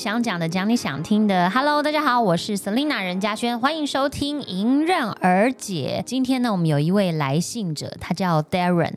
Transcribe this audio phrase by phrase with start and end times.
[0.00, 1.50] 想讲的，讲你想听的。
[1.50, 6.00] Hello，大家好，我是 Selina 任嘉轩，欢迎收听《迎刃而解》。
[6.08, 8.94] 今天呢，我们有一位来信者，他叫 Darren。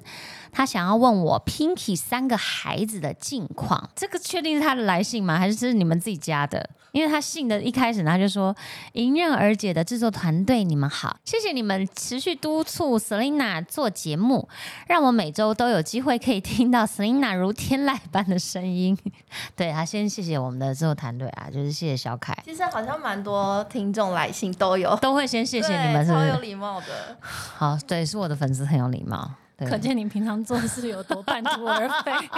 [0.53, 5.37] 他想要问我 Pinky 三个孩子的近况，这个确定是他的来信吗？
[5.37, 6.69] 还是这是你们自己加的？
[6.93, 8.55] 因为他信的一开始他就说
[8.93, 14.47] ：“迎刃而解的制作团队，你们好，谢谢你们持续督促 Selina 做节目，
[14.87, 18.95] 让我每周都有机会可以听到 Selina 如天籁般的声音。
[19.57, 22.37] ”对他先谢谢我们的制作团队啊，就是谢谢小凯。
[22.45, 26.17] 其实好像蛮多听众来信都有，都会先谢谢你们，是是？
[26.17, 27.17] 超有礼貌的。
[27.19, 29.31] 好，对，是我的粉丝很有礼貌。
[29.65, 32.11] 可见你平常做事有多半途而废。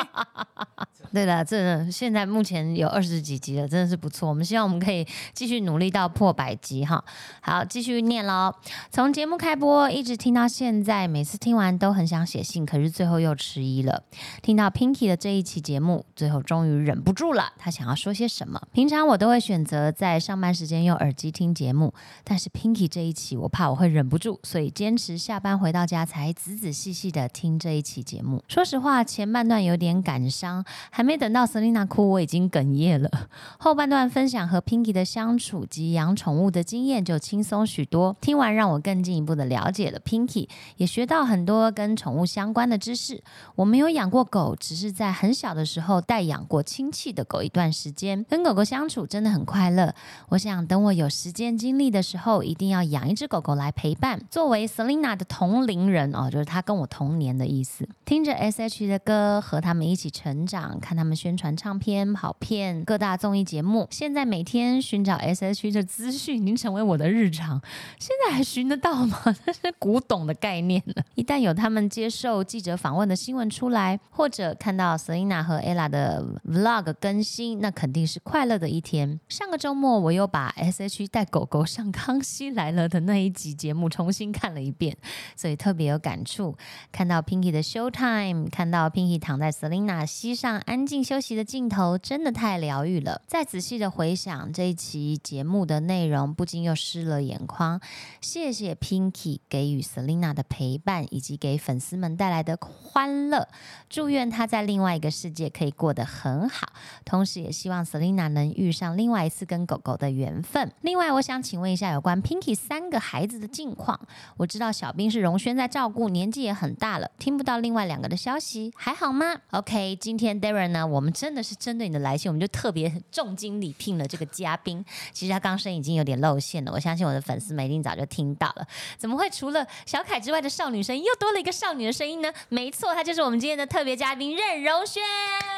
[1.13, 4.27] 对的，这现在目前有二十几集了，真的是不错。
[4.27, 7.01] 我们希望我们可以继续努力到破百集哈。
[7.41, 8.54] 好，继续念喽。
[8.91, 14.04] 从节目开播一直听到现在，每次听完都很想写信，可是最后又迟疑了。
[14.41, 18.62] 听到 Pinky 的这一期节目，最后终于忍不住了，他想要说些什么？
[18.73, 21.93] 平常我都会选择在上班时间用耳机听节目，
[22.26, 28.44] 但是 Pinky 这一期，我怕我会忍不住，所以坚持下班回到家才仔仔细细的听这一期节目。
[28.49, 31.05] 说实话，前半段有点感伤，还。
[31.05, 33.07] 没等到 Selina 哭，我已经哽咽了。
[33.60, 38.18] 后半段分享和 Pinky 的相处及养宠物的经验就轻松许多。
[38.20, 43.24] 听完让我更进一步的了解了 Pinky，也学到很多跟宠物相关的知识。
[43.54, 49.94] 我没有养过狗，只是在很小的时候带养过亲戚的狗一段时间，跟狗狗相处真的很快乐。
[50.29, 54.20] 我想等我有时间精力的时候，一定要养一只狗狗来陪伴。
[54.32, 57.88] 作为 Selina 的同龄人哦，就是他跟我童年的意思。
[58.05, 60.96] 听着 S.H 的歌，和他们一起成长，看。
[60.96, 67.62] 他们宣传唱片、跑片、各大综艺节目，现在每天寻找 S.H.E 的资讯已经成为我的日常。
[68.00, 69.22] 现在还寻得到吗？
[69.46, 71.03] 这是古董的概念了。
[71.16, 79.19] 一旦有他们接受记者访问的新闻出来，或者看到 Selina 和 Ella 的 Vlog 更新，那肯定是快乐的一天。
[79.27, 84.95] 上个周末，我又把 S.H.E 带狗狗上《康熙来了》的那一集节目重新看了一遍，
[85.35, 86.56] 所以特别有感触。
[86.94, 90.85] 看到 Pinky 的 Showtime，看到 Pinky 躺在 Selina 膝上安。
[90.85, 93.19] 静休息的镜头真的太疗愈了。
[93.25, 97.81] 再仔细的回想这一期节目的内容，不禁又湿了眼眶。
[98.22, 103.47] 谢谢 Pinky 给予 Selina 的陪伴，以及给粉丝们带来的欢乐。
[103.90, 106.68] 祝愿她在另外一个世界可以过得很好，
[107.03, 110.72] 同时也希望 Selina 能遇上另外一次跟狗狗的缘分。
[110.81, 114.00] 另外，我想请问一下有关 Pinky 三个孩子的近况。
[114.38, 120.68] 我知道小兵是荣轩在照顾，年纪也很大大了，听不到另外两个的消息，还好吗？OK，今天 Darren。
[120.68, 124.85] 呢我们真的是针对你的来信，我们就特别重金礼聘了这个嘉宾。
[125.12, 128.68] 其实他刚声已经有点露馅了，我相信我的粉丝们一定早就听到了。
[129.00, 132.31] 怎么会除了小凯之外的少女声音，又多了一个少女的声音呢？
[132.50, 135.01] 没错，他就是我们今天的特别嘉宾任容萱。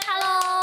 [0.08, 0.57] Hello，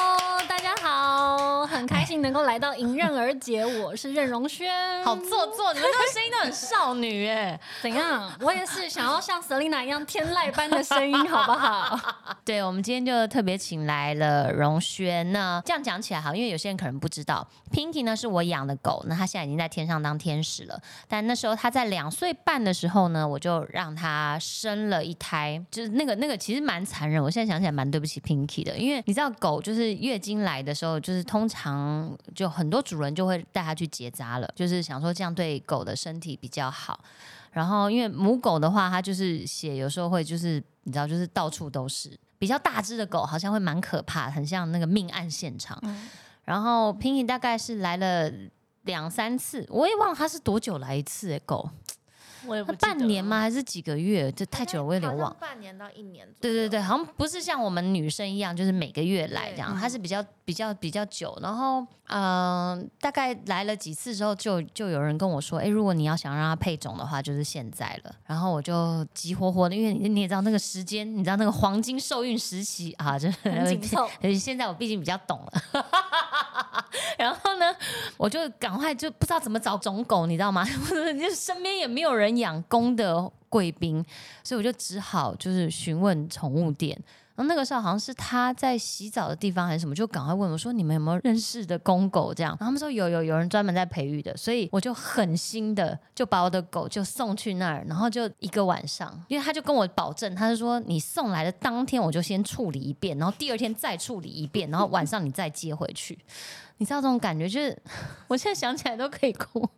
[0.48, 3.64] 大家好，很开心能够来到迎刃而解。
[3.64, 4.68] 我是任容萱，
[5.02, 7.58] 好做作，你们这个声音都很少女哎。
[7.80, 8.30] 怎样？
[8.40, 11.98] 我也是想要像 Selina 一样天籁般的声音，好不好？
[12.44, 14.52] 对，我们今天就特别请来了。
[14.52, 15.62] 荣轩那？
[15.64, 20.78] 这样讲起来好，因为有些人可能不知道，Pinky 呢是我养的狗，那它现在已经在天上当天使了。
[21.08, 27.22] 但那时候它在两岁半的时候呢，我就让它生了一胎，就是那个那个其实蛮残忍。
[27.22, 36.98] 我现在想起来蛮对不起 Pinky 的，因为你知道狗就是月经来的时候，就是通常就很多主人就会带它去结扎了，就是想说这样对狗的身体比较好。
[37.52, 42.18] 然后因为母狗的话，它就是血有时候会就是你知道就是到处都是。
[42.36, 45.80] 比较大只的狗好像会蛮可怕，很像那个命案现场。
[46.44, 48.30] 然后 Pinky 大概是来了
[48.82, 51.70] 两三次，我也忘了它是多久来一次诶，狗。
[52.66, 53.40] 他半年吗？
[53.40, 54.30] 还是几个月？
[54.32, 55.34] 这太久了，我有点忘。
[55.40, 56.28] 半年到一年。
[56.40, 59.76] 对对对，好像不是像我们女生一样，就是每个月来这样。
[59.78, 68.14] 它是比较比较比较久，然后嗯，大概来了几次之后，就就有人跟我说，哎，如果你要想让它配种的话，就是现在了。
[68.26, 74.08] 然后我就急火火的，因为你也知道那个时间，你知道那个黄金受孕时期啊，就很紧凑。
[74.38, 75.82] 现在我毕竟比较懂了。
[77.18, 77.74] 然后呢，
[78.16, 80.64] 我就赶快就不知道怎么找种狗，你知道吗？
[81.18, 84.04] 就身边也没有人养公的贵宾，
[84.42, 86.98] 所以我就只好就是询问宠物店。
[87.36, 106.16] 然后那个时候好像是他在洗澡的地方还是什么，就赶快问我说：“你们有没有认识的公狗？”这样，然后他们说有有有人专门在培育的，所以我就狠心的就把我的狗就送去那儿，然后就一个晚上，因为他就跟我保证，他是说你送来的当天我就先处理一遍，然后第二天再处理一遍，然后晚上你再接回去。
[106.78, 107.76] 你知道这种感觉，就是
[108.28, 109.68] 我现在想起来都可以哭。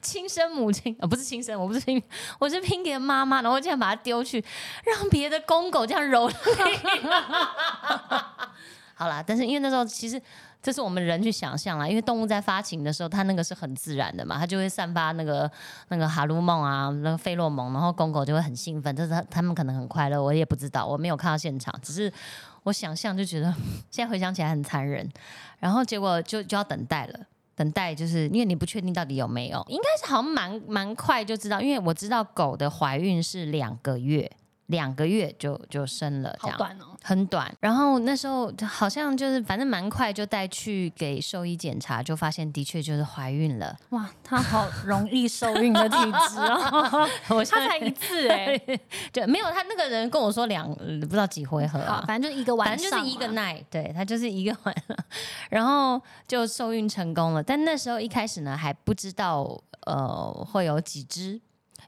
[0.00, 2.02] 亲生母亲啊，不是亲生，我不是亲，
[2.38, 4.44] 我是拼给妈妈，然后竟然把它丢去，
[4.84, 6.34] 让别的公狗这样蹂躏。
[8.94, 10.20] 好啦，但是因为那时候其实
[10.64, 15.50] 这是我们人去想象啦，因为动物在发情的时候，它那个是很自然的嘛，它就会散发那个
[15.88, 22.10] 那个哈鲁梦啊，那个费洛蒙，然后公狗就会很兴奋，但是它它们可能很快乐，我也不知道，我没有看到现场，只是
[22.62, 23.54] 我想象就觉得
[23.92, 25.06] 现在回想起来很残忍，
[25.58, 27.20] 然后结果就就要等待了。
[27.56, 34.28] 等待就是因为你不确定到底有没有，应该是好像蛮蛮快就知道，因为我知道狗的怀孕是两个月，
[34.66, 36.84] 两个月就就生了，这样短哦。
[37.02, 37.54] 很短。
[37.60, 43.76] 然后那时候好像就是反正蛮快就带去给兽医检查，就发现的确就是怀孕了。
[43.90, 45.96] 哇，她好容易受孕的体
[46.28, 48.58] 质哦， 我现在他才一次哎、
[49.12, 52.02] 就没有她那个人跟我说两呃不知道几回合，啊。
[52.06, 54.96] 反正就是一个晚上嘛，正就是一个 night，对他就是一个晚上，
[55.50, 57.42] 然后就受孕成功了。
[57.42, 61.38] 但那时候一开始呢还不知道呃会有几只，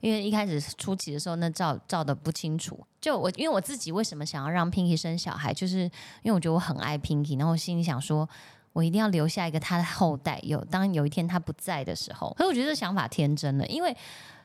[0.00, 2.78] 因为一开始初期的时候那照照的不清楚。
[3.00, 5.81] 就我因为我自己为什么想要让 Pinky 生小孩，就是
[6.22, 8.28] 因为我觉得我很爱 Pinky，然后我心里想说。
[8.72, 13.96] 我一定要留下一个他的后代，有当有一天他不在的时候，可是我觉得这想法天真了，因为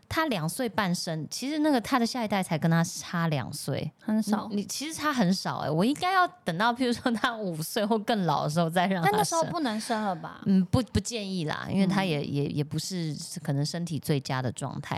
[0.07, 4.47] 他两岁半生，其实那个他的下一代才跟他差两岁，很少。
[4.49, 10.41] 你其实差很少哎、我应该要等到譬如说他五岁或更老的时候再让他但那时候不能生了吧？
[10.45, 13.13] 嗯，不不建议啦，因为他嗯也、也也不是
[13.43, 14.97] 可能身体最佳的状态。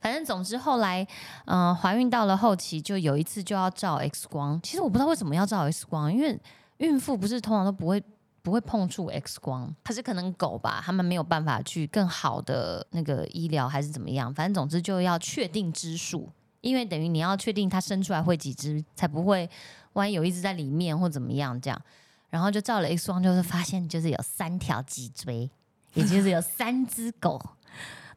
[0.00, 1.06] 反正总之后来，
[1.46, 4.60] 嗯、怀孕到了后期，就有一次就要照 X 光。
[4.62, 6.40] 其实我不知道为什么要照 X 光，因为
[6.78, 8.02] 孕妇不是通常都不会
[8.40, 14.32] 不会碰触 X 光，可是可能狗吧，他们没有办法去更好的那个医疗还是怎么样。
[14.32, 16.30] 反正总之就要确定只数，
[16.60, 19.50] 因为等于你要确定它生出来会几只，才不会
[19.94, 21.82] 万一有一只在里面或怎么样这样。
[22.30, 25.50] 然后就照了 X 光，就是发现就是有三条脊椎，
[25.94, 27.42] 也就是有三只狗。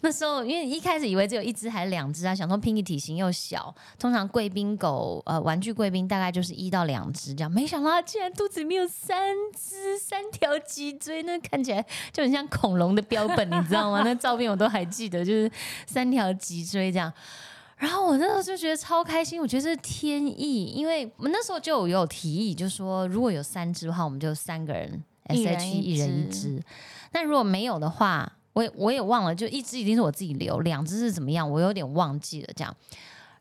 [0.01, 14.01] 那时候因为一开始以为只有一只还是两只啊，想说 Pinky 体型又小，通常贵宾狗呃玩具贵宾大概就是一到两只这样，没想到它竟然肚子里面有三只三条脊椎，那看起来就很像恐龙的标本，你知道吗？
[14.03, 15.51] 那照片我都还记得，就是
[15.85, 17.13] 三条脊椎这样。
[17.77, 26.63] 然后我那时候就觉得超开心，我觉得这是天意，因为我们那时候就有有提议，就说如果有三只的话，我们就三个人一 S 人 H 一一人一只只。
[27.11, 32.75] 那如果没有的话，我也我也忘了，就一只一定是我自己留，两只是怎么样，我有点忘记了这样。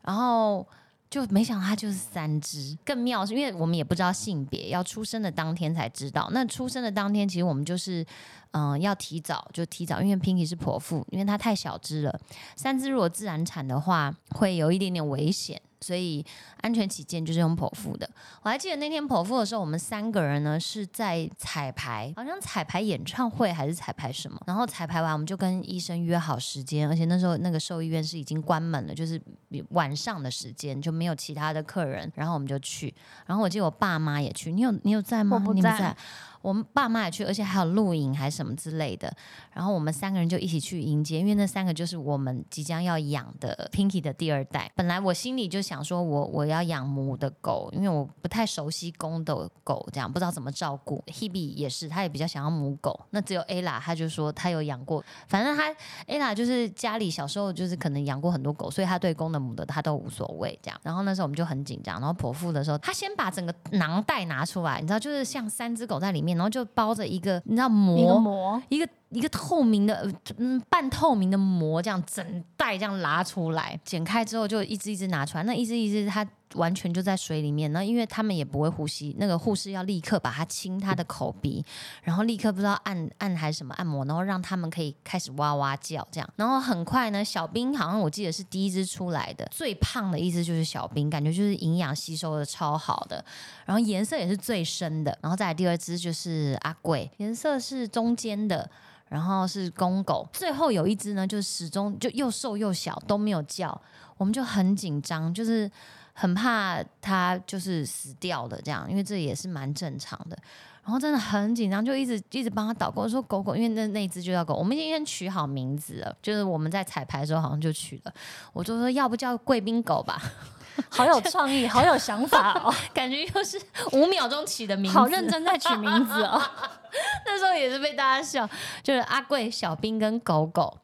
[0.03, 0.65] 然后
[1.09, 6.29] 就没想到它就是三只，更妙是因为我们也不知道性别，要出生的当天才知道。
[6.31, 8.05] 那出生的当天，其实我们就是
[8.51, 12.19] 嗯、要提早，就提早，因为 Pinky 是剖腹，因为它太小只了，
[12.55, 15.61] 三只如果自然产的话，会有一点点危险。
[15.81, 16.23] 所以
[16.61, 18.09] 安全起见，就是用剖腹的。
[18.43, 24.39] 我还记得那天剖腹的时候，我们三个人呢是在彩排，好像彩排演唱会还是彩排什么。
[24.45, 29.21] 然后彩排完，我们就跟医生约好时间，而且那时候那个兽医院是已经关门了，就是
[29.69, 32.93] 晚上的时间就没有其他的客人，然后我们就去。
[33.25, 35.37] 然后我记得我爸妈也去，你有你有在吗？
[35.37, 35.97] 我不在你们在。
[36.41, 39.11] 我们爸妈也去，而且还有露营还什么之类的。
[39.53, 44.71] 然后我们三个人就一起去迎接，因为那三个就是我们即将要养的 Pinky 的第二代。
[44.75, 51.03] 本来我心里就想说我我要养母的狗，因为我不太熟悉公的狗，这样不知道怎么照顾。
[51.07, 52.99] Hebe 也是，他也比较想要母狗。
[53.11, 55.73] 那只有 Ella，他就说他有养过，反正他
[56.07, 60.79] Ella 就是家里小时候就是可能养过很多狗，所以他对公的母的他都无所谓这样。
[60.83, 81.63] 然后那时候我们就很紧张，然后剖腹的时候，他先把整个囊袋拿出来，你知道，就是像三只狗在里面，然后就包着一个你知道一个膜膜，一个一个透明的，呃嗯，半透明的膜，这样整袋这样拉出来，剪开之后就一只一只拿出来，那一只一只它完全就在水里面，那因为他们也不会呼吸，那个护士要立刻把它清它的口鼻，
[82.03, 93.23] 然后立刻不知道按按还是什么按摩，然后让他们可以开始哇哇叫这样，然后很快呢，小兵好像我记得是第一只出来的，最胖的一只就是小兵，感觉就是营养吸收的超好的，
[93.65, 98.69] 然后颜色也是最深的，然后再来第二只就是阿贵，颜色是中间的。
[99.11, 103.81] 然后是公狗，最后有一只呢，就始终就又瘦又小，都没有叫，
[104.15, 105.69] 我们就很紧张，就是
[106.13, 110.37] 很怕它就是死掉的这样，因为这也是蛮正常的。
[110.83, 118.13] 然后真的很紧张，就一直一直帮他导购，说狗狗，因为那那一只就叫狗，我们已经取好名字了，就是我们在彩排的时候好像就取了，
[118.51, 120.19] 我就说要不叫贵宾狗吧，
[120.89, 126.41] 好有创意，好有想法哦， 感觉又是五秒钟起的名字，好认真在取名字哦。
[127.27, 128.49] 那时候也是被大家笑，
[128.81, 130.75] 就是阿贵、小兵跟狗狗，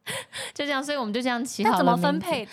[0.54, 2.52] 就这样，所以我们就这样起好了那怎么分配的？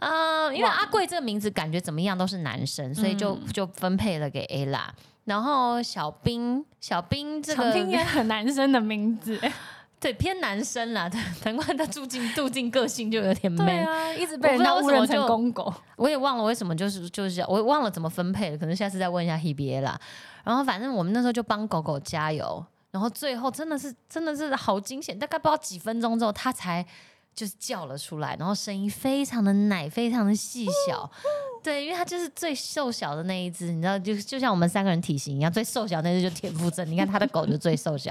[0.00, 4.92] 啊、因为阿贵这个名字感觉怎么样都是男生，所以就、嗯就分配了给 A 啦。
[5.24, 9.38] 然后小兵，小兵这个长滨也很男生的名字，
[10.00, 11.10] 对偏男生啦，
[11.44, 13.84] 难怪他住进 住进个性就有点 man。
[13.86, 15.72] 啊，一直被人家误认成公狗。
[15.96, 20.00] 我也忘了为什么，就是就是我忘了怎么分配了，可能下次再问一下 Hebe 啦。
[20.42, 26.84] 然后反正我们那时候就帮狗狗加油，然后最后真的是真的是好惊险，大概不知道几分钟之后，他才
[27.34, 31.10] 就是叫了出来，然后声音非常的奶，非常的细小。
[31.62, 36.90] 对，因为它就是最瘦小的那一只，你知道，就就像我们三个人体型一样，最瘦小那只就田馥甄。
[36.90, 38.10] 你看他的狗就最瘦小，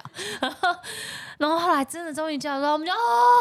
[1.40, 2.98] 然后后来真的终于叫了，我们就哦，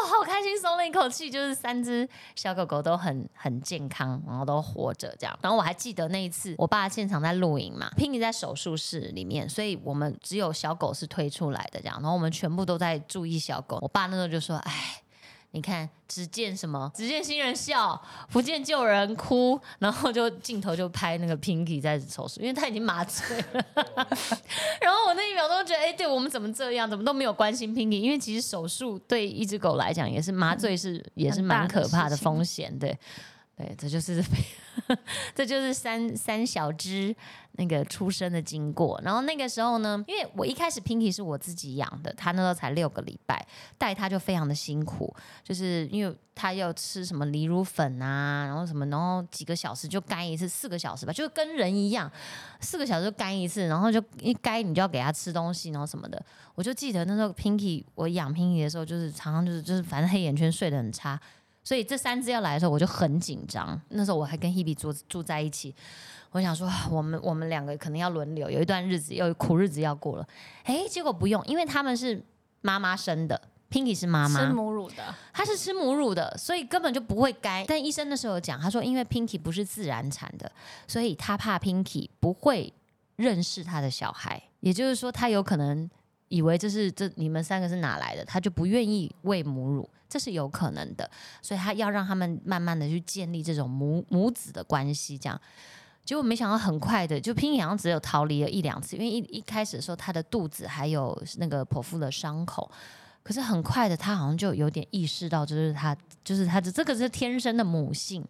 [0.07, 5.39] 好开心，松了一口气，就是三只小狗狗都很很健康，然后都活着这样。
[5.43, 13.77] 然后我还记得那一次，我爸现场在录影嘛，Pinky 在手术室里面，所以我们只有小狗是推出来的这样，然后我们全部都在注意小狗。
[13.79, 15.03] 我爸那时候就说，哎。
[15.51, 16.91] 你看，只见什么？
[16.93, 17.99] 只见新人笑，
[18.31, 19.59] 不见旧人哭。
[19.79, 23.65] 然后就镜头就拍那个 Pinky 在手术，因为他已经麻醉了。
[24.79, 26.87] 然后我那一秒钟觉得，哎，对我们怎么这样？
[26.87, 27.99] 怎么都没有关心 Pinky？
[27.99, 32.77] 因为其实手术对一只狗来讲，也是麻醉是也是蛮可怕的风险。
[32.77, 32.95] 对，
[33.59, 34.23] 对，这就是
[35.35, 37.13] 这就是三三小只。
[37.53, 43.45] 那个出生的经过，然后那个时候呢，因为我一开始 Pinky 是我自己养的，他那时候才六个礼拜，
[43.77, 45.13] 带他就非常的辛苦，
[45.43, 52.09] 就是因为他要吃什么离乳粉啊，然后什么，然后几个小时就干一次，四个小时吧，就跟人一样，
[52.61, 56.23] 四个小时就干一次，然后就一干你就要给他吃东西，然后什么的，
[56.55, 61.19] 我就记得那时候 Pinky 我养 Pinky 的时候，就是常常就是就是反正黑眼圈睡得很差，
[61.69, 65.75] 所以这三只要来的时候我就很紧张，那时候我还跟 Hebe 住住在一起。
[66.31, 70.27] 我想说，我们我们两个可能要轮流，有一段日子，有苦日子要过了。
[70.63, 72.19] 哎，结果不用，因为他们是
[72.61, 77.63] 妈妈生的，Pinky 是妈妈吃母乳的，他是吃母乳的，所以根本就不会该。
[77.67, 80.51] 但医生那时候讲，他说因为 Pinky 不是自然产的，
[80.87, 82.73] 所以他怕 Pinky 不会
[83.15, 85.87] 认识他的小孩，也就是说，他有可能
[86.29, 91.09] 以为这是这你们三个是哪来的，他就不愿意喂母乳，这是有可能的。
[91.41, 95.39] 所以他要让他们慢慢的去建立这种母母子的关系，这样。
[96.03, 102.69] 结果没想到很快的，就拼好像只有逃离了一两次，因为一一开始的时候他的肚子还有那个剖腹的伤口，
[103.21, 108.25] 可是很快的他好像就有点意识到，就是他就是他的这个是天生的母性，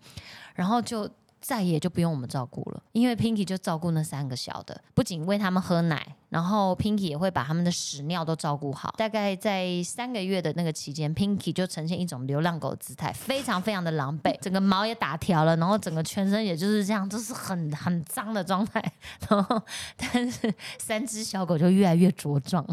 [0.54, 1.10] 然后就。
[1.42, 8.94] 再也就不用我们照顾了，因为 Pinky 就照顾那三个小的，不仅喂他们喝奶，然后 Pinky 也会把他们的屎尿都照顾好。
[8.98, 18.84] 大概在三个月的那个期间，Pinky 就呈现一种流浪狗姿态，非常非常的狼狈，整个毛也打条了，然后整个全身也就是这样，就是很很脏的状态。
[19.28, 19.62] 然后，
[19.96, 22.66] 但是三只小狗就越来越茁壮，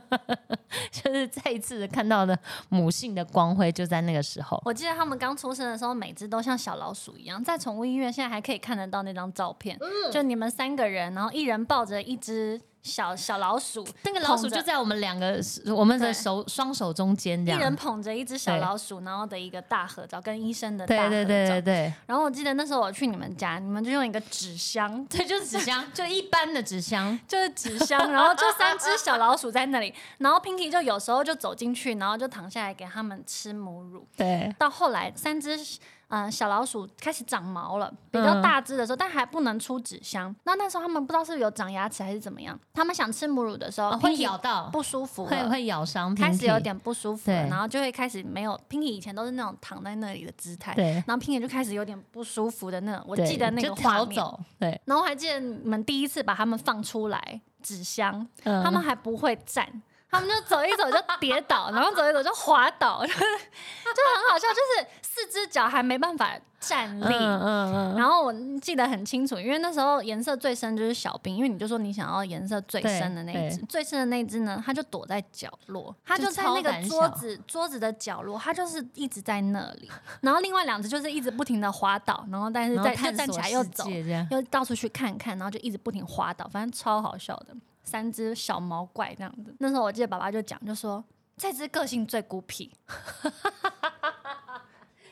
[0.90, 2.36] 就是再一次的看到的
[2.68, 4.60] 母性的光辉，就在那个时候。
[4.64, 7.84] 我记得他们刚出生的时候，每只都像小老鼠一样，在宠物。
[7.84, 15.40] 医院现在还可以看得到那张照片，嗯就你们三个人，然后一人抱着一只小小老鼠，那个老鼠就在我们两个
[15.74, 21.08] 我们的手双手中间，这样，一人捧着一只小老鼠，然后的一个大合照，跟医生的大合照。
[21.08, 21.94] 对对对对对。
[22.06, 34.06] 然后我记得那时候我去你们家，你们就用一个纸箱， 对，就是纸箱，就一般的纸箱， 就是纸箱，然后就三只小老鼠在那里，然后 Pinky 就有时候就走进去，然后就躺下来给他们吃母乳。
[34.14, 34.54] 对。
[34.58, 35.58] 到后来三只。
[36.14, 40.32] 嗯，小老鼠开始长毛了，比较大只的时候，但还不能出纸箱。
[40.44, 48.56] 那那时候他们不知道是有长牙齿还是怎么样，他们想吃母乳的时候会咬到，不舒服，会会咬伤，开始有点不舒服，然后就会开始没有。
[48.70, 53.04] Pinky 以前都是那种躺在那里的姿态，对，然后 Pinky 就开始有点不舒服的那种。
[53.08, 54.24] 我记得那个画面，
[54.60, 54.80] 对。
[54.84, 59.82] 然后我还记得你们第一次把他们放出来纸箱，他们还不会站。
[60.14, 67.04] 他们就走一走就跌倒，然后走一走就滑倒，就 就很好笑，就是四只脚还没办法站立。
[67.04, 67.96] 嗯嗯嗯。
[67.96, 79.90] 然后我记得很清楚，因为那时候颜色最深就是小兵，因为你就说你想要颜色最深的那一只，最深的那一只呢，它就躲在角落，它就在那个桌子桌子的角落，它就是一直在那里。
[80.20, 83.84] 然后另外两只就是一直不停的滑倒，然后但是在又站起来又走，
[84.30, 87.54] 又到处去看看，然后就一直不停滑倒，反正超好笑的。
[87.84, 91.04] 三只小毛怪这样子，那时候我记得爸爸就讲，就说
[91.36, 92.72] 这只个性最孤僻。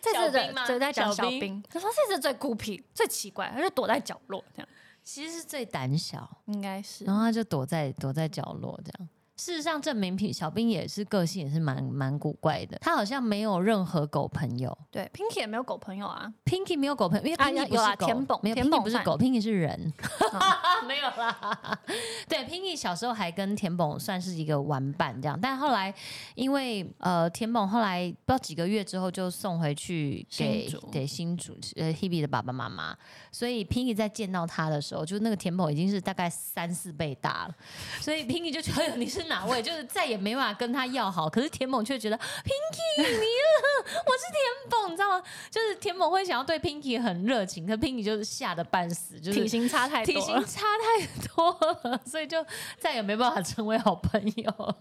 [0.01, 4.69] 这只的就在讲小兵，他说这只最孤僻、最奇怪，他就躲在角落这样。
[5.05, 9.09] 其实是最胆小，应该是，然后他就躲在躲在角落这样。
[9.37, 12.77] 事实上，证明品小兵也是个性也是蛮蛮古怪的。
[12.81, 14.77] 他好像没有任何狗朋友。
[14.91, 16.33] 对，Pinky 也没有狗朋友啊。
[16.45, 18.07] Pinky 没有狗朋友，因为 Pinky 不是狗。
[18.07, 19.93] 田宝，没有 Pinky 不是狗，Pinky 是人。
[20.87, 21.81] 没有啦。
[22.29, 25.93] 对，Pinky 小时候还跟田蹦算是一个玩伴这样，但后来
[26.35, 32.95] 因为呃田蹦后来不知道几个月之后就送回去给给新主呃 Hebe 的爸爸妈妈，
[33.33, 37.55] 所以 Pinky 在见到他的时候，就那个田蹦已经是大概三四倍大了，
[37.99, 39.22] 所以 Pinky 就觉得你是。
[39.23, 41.29] 知哪位，就是再也没办法跟他要好。
[41.29, 45.23] 可是田猛却觉得 Pinky 你，我是田猛，你知道吗？
[45.51, 52.45] 就是田猛会想要对 Pinky 很热情，可 Pinky 就是吓得半死，就是体型差太多了，体型差太多了，所以就
[52.79, 54.75] 再也没办法成为好朋友。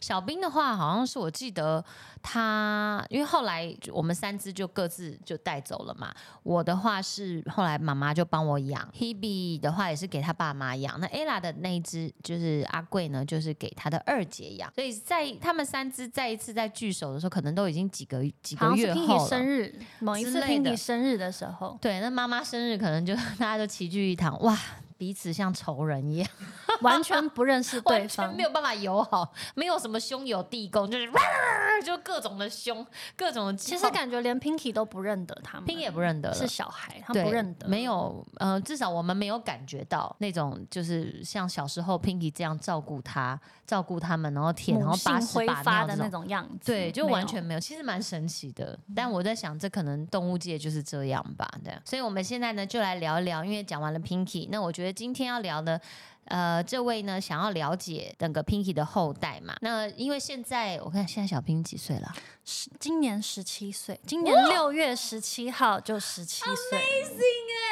[0.00, 1.84] 小兵的话，好像是我记得
[2.26, 6.12] 他，因为后来我们三只就各自就带走了嘛。
[6.42, 10.98] 我的话是后来妈妈就帮我养，Hebe 的话也是给他爸妈养。
[10.98, 14.72] 那 Ella 的那一只就是阿贵呢，就是给他的二姐养。
[14.74, 19.28] 所以在他们三只再一次在聚首的时候，可能都已经几个几个月后了。
[19.28, 24.58] 生日，某一次之类的 Pinky 生日的时候，对，那妈妈生日可能就 大家都齐聚一堂，哇，
[24.96, 26.28] 彼此像仇人一样。
[26.82, 28.42] 完全不认识对完全方没。
[28.42, 31.08] 有办法友好，没有什么兄友弟恭，就是
[31.84, 32.84] 就各种的凶，
[33.16, 33.56] 各种的。
[33.56, 48.78] 其实感觉连 Pinky 都不认得他们 Pinky 也不认得了是小孩，他对不认得，没有呃，至少我们没有感觉到那种就是像小时候 Pinky 这样照顾他、照顾他们，然后舔，然后把性挥屎把尿这发的那种样子，对，就完全没有，其实蛮神奇的。
[48.94, 51.80] 但我在想，这可能动物界就是这样吧，这样。
[51.84, 55.80] 所以我们现在呢，就来聊一聊，因为讲完了 Pinky，那我觉得今天要聊的。
[56.26, 59.54] 呃，这位呢，想要了解整个 Pinky 的后代嘛？
[59.60, 62.14] 那因为现在我看现在小 Pinky 几岁了？
[62.46, 66.82] 十今年十七岁，今年六月十七号就十七岁，哎，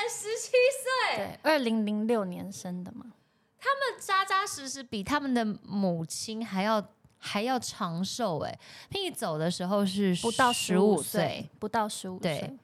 [0.06, 3.06] 十七岁，对，二零零六年生的嘛，
[3.58, 8.40] 他们扎扎实实比他们的母亲还要还要长寿。
[8.40, 8.58] 哎
[8.90, 12.58] ，Pinky 走的时候是不到十十五岁岁，，不到十五岁，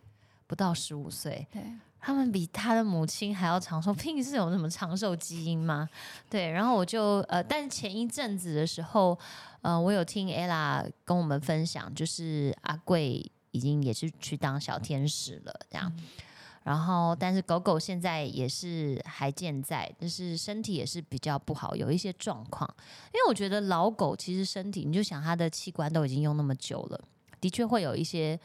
[0.47, 1.47] 不到十五岁。
[1.51, 1.63] 对，
[2.01, 5.89] 他们比他的母亲还要长寿， Pink 是有什么长寿基因吗？
[6.31, 9.19] 对，然后我就呃，但是前一阵子的时候，
[9.63, 15.93] 呃，我有听 ella 跟我们分享，就是阿贵已经也是去当小天使了，这样。
[16.65, 22.69] 然后，但是狗狗现在也是还健在，但是身体也是比较不好，有一些状况。
[23.07, 27.01] 因为我觉得老狗其实身体，你就想它的器官都已经用那么久了，
[27.41, 28.39] 的确会有一些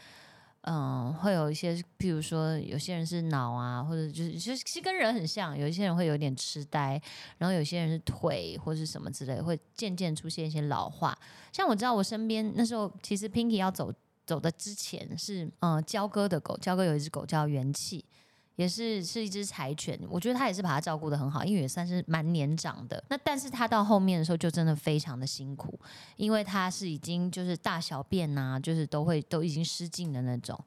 [0.66, 7.02] 嗯，会有一些，譬如说，有些人是脑啊，或者就是就是其实跟人很像，有一些人会有点痴呆，
[7.38, 11.18] 然后有些人是腿或是什么之类，会渐渐出现一些老化。
[11.52, 13.94] 像我知道我身边那时候，其实 Pinky 要走
[14.26, 18.06] 走的之前是嗯娇哥的狗，娇哥有一只狗叫元气。
[18.56, 23.04] 也是是一只柴犬，我觉得他也是把它照顾的很好，因为也算是蛮年长的。
[23.10, 25.80] 那但是他到后面的时候就真的非常的辛苦，
[26.18, 30.60] 因为他是已经就是大小便呐、就是都会都已经失禁的那种，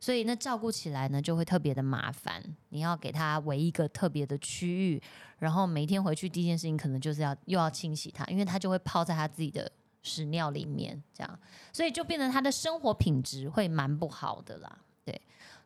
[0.00, 2.42] 所以那照顾起来呢就会特别的麻烦。
[2.70, 5.02] 你要给他围一个特别的区域，
[5.38, 9.70] 然后每天回去第一件事情可能就是要又要清洗它，因为它就会泡在他自己的
[10.02, 11.38] 屎尿里面，这样，
[11.72, 14.78] 所以就变得他的生活品质会蛮不好的啦。
[15.04, 15.20] 对，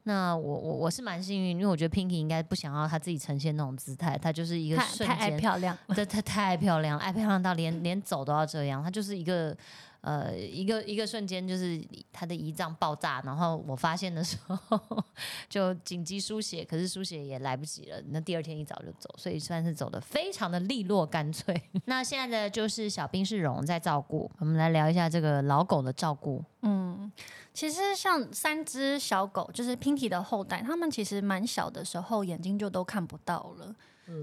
[0.09, 9.57] 那我我我是蛮幸运，因为我觉得 Pinky 应该不想要他自己呈现那种姿态，他就是一个太瞬太爱间，漂亮，对，他太漂亮，爱漂亮到连连走都要这样，他就是一个。
[10.00, 11.82] 呃，一个一个瞬间，就是
[12.12, 15.04] 他的胰脏爆炸，然后我发现的时候
[15.50, 21.61] 就紧急输血，可是输血也来不及了，那第二天一早就走，所以算是走的非常的利落干脆。
[21.87, 26.42] 那现在的就是小兵是荣在照顾，我们来聊一下这个老狗的照顾。
[26.62, 27.11] 嗯，
[27.52, 33.74] 其实像三只小狗，就是 Pinky 的后代，他们其实蛮小的时候眼睛就都看不到了。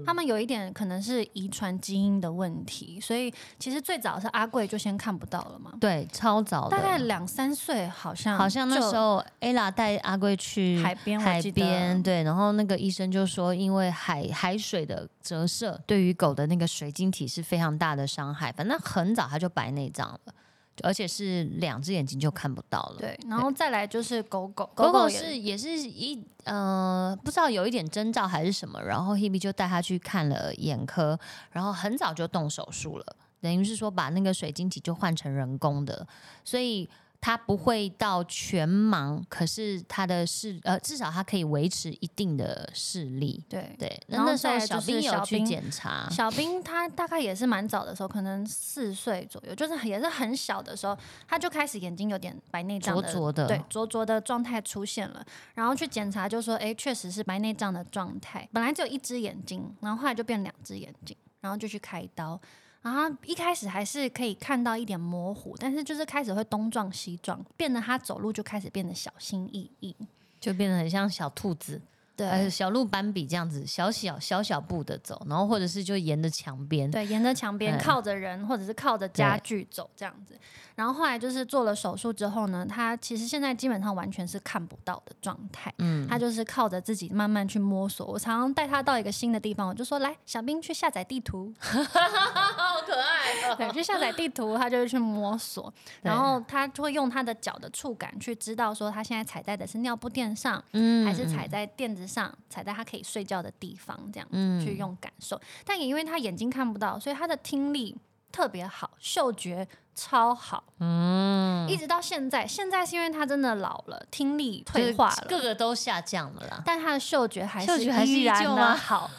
[0.04, 20.34] 他们有一点可能是遗传基因的问题，所以其实最早是阿贵就先看不到了嘛，对，超早的，大概两三岁好像好像那时候 ella 带阿贵去海边我海边，对，然后那个医生就说，因为海海水的折射对于狗的那个水晶体是非常大的伤害，反正很早他就白内障了，
[20.82, 22.96] 而且是两只眼睛就看不到了。
[22.98, 31.18] 对，然后再来就是狗狗，狗狗是也是一呃，不知道有一点征兆还是什么，然后 Hebe 就带他去看了眼科，
[31.50, 36.06] 然后很早就动手术了，等于是说把那个水晶体就换成人工的，
[36.44, 36.88] 所以
[37.26, 43.42] 他不会到全盲，可是他的视呃至少他可以维持一定的视力。
[43.48, 43.74] 对。
[43.76, 55.26] 对，那那时候小兵有去检查，小兵他大概也是蛮早的时候，可能四岁左右，就是也是很小的时候，他就开始眼睛有点白内障的，灼灼的对，灼灼的状态出现了。
[55.54, 58.48] 然后去检查，就说，哎，确实是白内障的状态。
[58.52, 62.40] 本来只有一只眼睛，然后后来就变两只眼睛，然后就去开刀。
[62.86, 69.92] 然后一开始还是可以看到一点模糊，但是就是开始会东撞西撞，变得他走路就开始变得小心翼翼。
[70.38, 71.82] 就变得很像小兔子。
[72.16, 80.38] 对呃，小鹿斑比这样子小小小小步的走，然后或者是就沿着墙边，对，沿着墙边嗯靠着人或者是靠着家具走这样子。
[80.74, 85.72] 然后后来就是做了手术之后呢，他其实现在基本上完全是看不到的状态。
[85.78, 88.06] 嗯，他就是靠着自己慢慢去摸索。
[88.06, 91.50] 我常常带他到一个新的地方，我就说：“来，小兵去下载地图。
[91.60, 105.40] 好可爱”对，去下载地图，他就会去摸索， 然后他就会用他的脚的触感去知道说他现在踩在的是尿布垫上，嗯还是踩在垫子上，踩在他可以睡觉的地方，这样子、嗯去用感受。
[105.64, 107.96] 但也因为他眼睛看不到，所以他的听力
[108.30, 112.46] 特别好，嗅觉超好，嗯，一直到现在。
[112.46, 116.62] 现在是因为他真的老了，听力退化了，各个都下降了啦。
[116.66, 118.28] 但他的嗅觉还是还是
[118.76, 119.10] 好，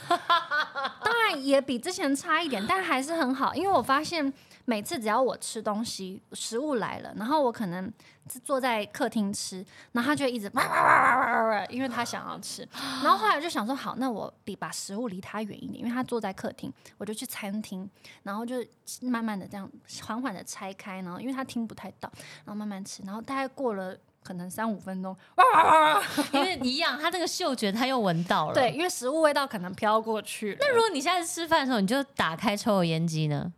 [1.04, 3.56] 当然也比之前差一点，但还是很好。
[3.56, 4.32] 因为我发现
[4.70, 7.90] 每次只要我吃东西，食物来了，然后我可能
[8.30, 12.68] 是坐在客厅吃，然后他就一直哇哇哇哇哇哇哇，因为他想要吃。
[13.02, 17.90] 然后后来我就想说，好，那我离把食物离他远一点，因为他坐在客厅，我就去餐厅，
[18.24, 18.56] 然后就
[19.04, 19.72] 慢慢的这样
[20.06, 22.12] 缓缓的拆开，然后因为他听不太到，
[22.44, 23.96] 然后慢慢吃，然后大概过了。
[24.24, 26.04] 可能三五分钟，哇哇哇哇！
[26.36, 28.54] 因为一样，他这个嗅觉他又闻到了。
[28.54, 30.58] 对，，因为食物味道可能飘过去了。
[30.60, 33.54] 那如果你下次吃饭的时候，你就打开抽油烟机呢？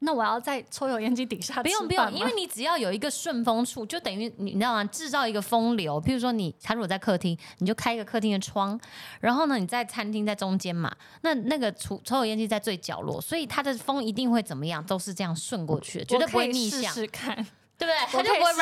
[0.00, 4.84] 那我要在抽油烟机底下不用不用，因为你只要有一个顺风处，就等于你你知道吗？
[4.84, 6.00] 制造一个风流。
[6.00, 8.78] 譬如说你他如果在客厅，你就开一个客厅的窗，
[9.20, 14.84] 然后呢你在餐厅在中间嘛，那那个抽抽油烟机在最角落，所以它的风一定会怎么样？
[14.84, 17.46] 都是这样顺过去的，绝对不会逆向，试试看，
[17.78, 17.96] 对不对？
[18.10, 18.58] 它我可以就不会试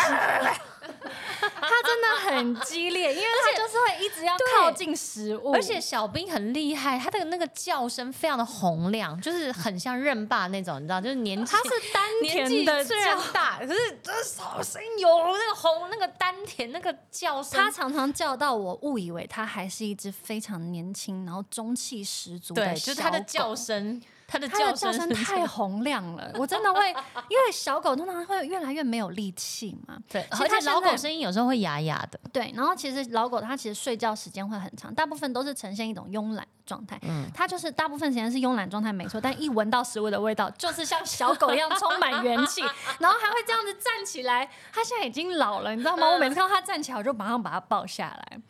[1.39, 26.89] 它真的很激烈，因为它就是会一直要靠近食物，而且小兵很厉害，他的那个叫声非常的洪亮，就是很像任霸那种，你知道，就是年纪他是丹田的虽然，大，可是这好声音有那个洪那个丹田那个叫声，他常常叫到我误以为他还是一只非常年轻，然后中气十足对，的就是他的叫声，它的叫叫声太洪亮了，我真的会，
[27.31, 29.97] 因为小狗通常会越来越没有力气嘛。
[30.09, 36.99] 对，而且老狗声音有时候会哑哑的，对，然后其实老狗它其实睡觉时间会很长，大部分都是呈现一种慵懒的状态。
[37.03, 42.63] 嗯它就是大部分时间是慵懒状态没错，但一闻到食物的味道，就是像小狗一样充满元气，
[42.99, 44.49] 然后还会这样子站起来。
[44.73, 46.09] 它现在已经老了，你知道吗？
[46.09, 48.41] 我每次看到它站起来，我就马上把它抱下来。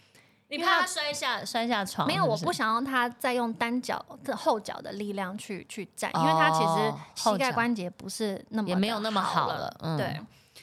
[0.48, 2.06] 你怕他摔下摔下床？
[2.06, 10.20] 没有，我不想让他再用单脚的后脚的力量去去站，因为他其实膝盖关节不是那么也没有那么好好了嗯对，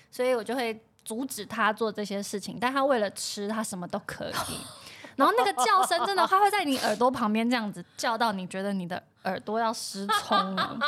[0.10, 4.34] 所以我就会阻止他做这些事情，但他为了吃，他什么都可以。
[5.16, 10.80] 然后那个叫声真的，他会在你耳朵旁边这样子叫到，你觉得你的耳朵要失聪了。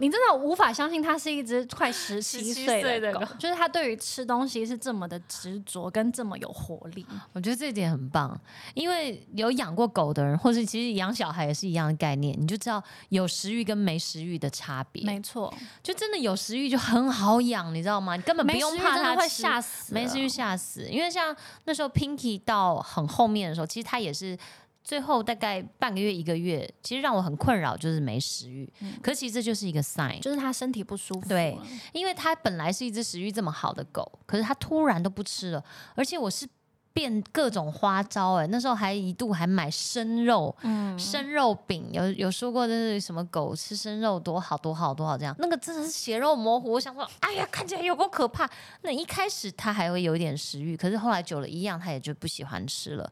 [0.00, 7.06] 你真的无法相信，它是一只快十七岁的狗就是它对于吃东西是这么的执着，跟这么有活力。
[7.34, 8.38] 我觉得这一点很棒，
[8.74, 15.04] 因为有养过狗的人，或是其实养小孩也是一样的概念，你就知道有食欲跟没食欲的差别。
[15.04, 18.16] 没错，就真的有食欲就很好养，你知道吗？
[18.16, 20.88] 你根本不用怕它会吓死，没食欲吓死。
[20.88, 24.36] 因为像那时候 Pinky 到很后面的时候，其实它也是
[24.82, 28.70] 最后大概半个月一个月，其实让我很困扰，就是没食欲。
[29.02, 31.28] 可是其实这就是一个 sign，就是他身体不舒服。
[31.28, 31.56] 对
[31.92, 35.64] 因为他本来是一只食欲这么好的狗，可是它突然都不吃了，
[35.94, 36.48] 而且我是。
[36.92, 46.72] 变各种花招哎、那时候还一度还买生肉，嗯，生肉饼有有说过，就是什么狗吃生肉多好多好多好这样，那个真的是血肉模糊。
[46.72, 48.50] 我想说，哎呀，看起来有够可怕。
[48.82, 53.10] 那一开始它还会有一点食欲，可是后来久了，一样它也就不喜欢吃了。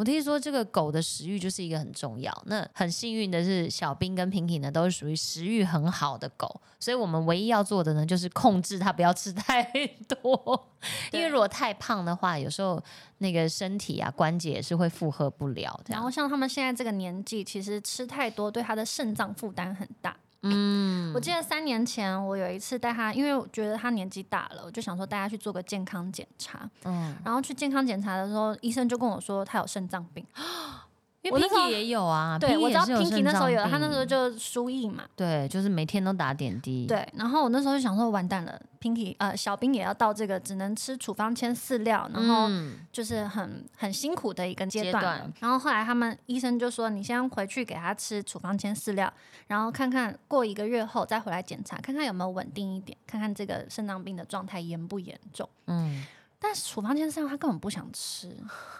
[0.00, 2.32] 我听说这个狗的食欲就是一个很重要。
[2.46, 9.62] 那很幸运的是，小兵跟平平呢都是属于食欲很好的狗，所以我们唯一要做的呢，就是控制它不要吃太
[10.08, 10.70] 多。
[11.12, 12.82] 因为如果太胖的话，有时候
[13.18, 15.78] 那个身体啊关节也是会负荷不了。
[15.86, 20.16] 然后，像他们现在这个年纪，其实吃太多对他的肾脏负担很大。
[20.42, 26.68] 嗯，我记得三年前我有一次带他，因为我觉得他年纪大了，我就想说带他去做个健康检查。
[26.84, 30.24] 嗯，然后去健康检查的时候，医生就跟我说他有肾脏病。
[31.22, 35.04] 因为 Pinky 也有啊，对，我知道 Pinky 那时候有，他那时候就输液嘛。
[35.14, 45.30] 对，就是每天都打点滴，，对，然后我那时候就想说完蛋了，Pinky 呃小兵也要到这个只能吃处方签饲料，然后嗯，就是很很辛苦的一个阶段。
[45.40, 49.12] 然后后来他们医生就说，你先回去给他吃处方签饲料，
[49.48, 55.46] 然后看看过一个月后再回来检查，看看有没有稳定一点，看看这个肾脏病的状态严不严重。
[55.66, 56.02] 嗯，
[56.42, 58.34] 但是处方签饲料他根本不想吃，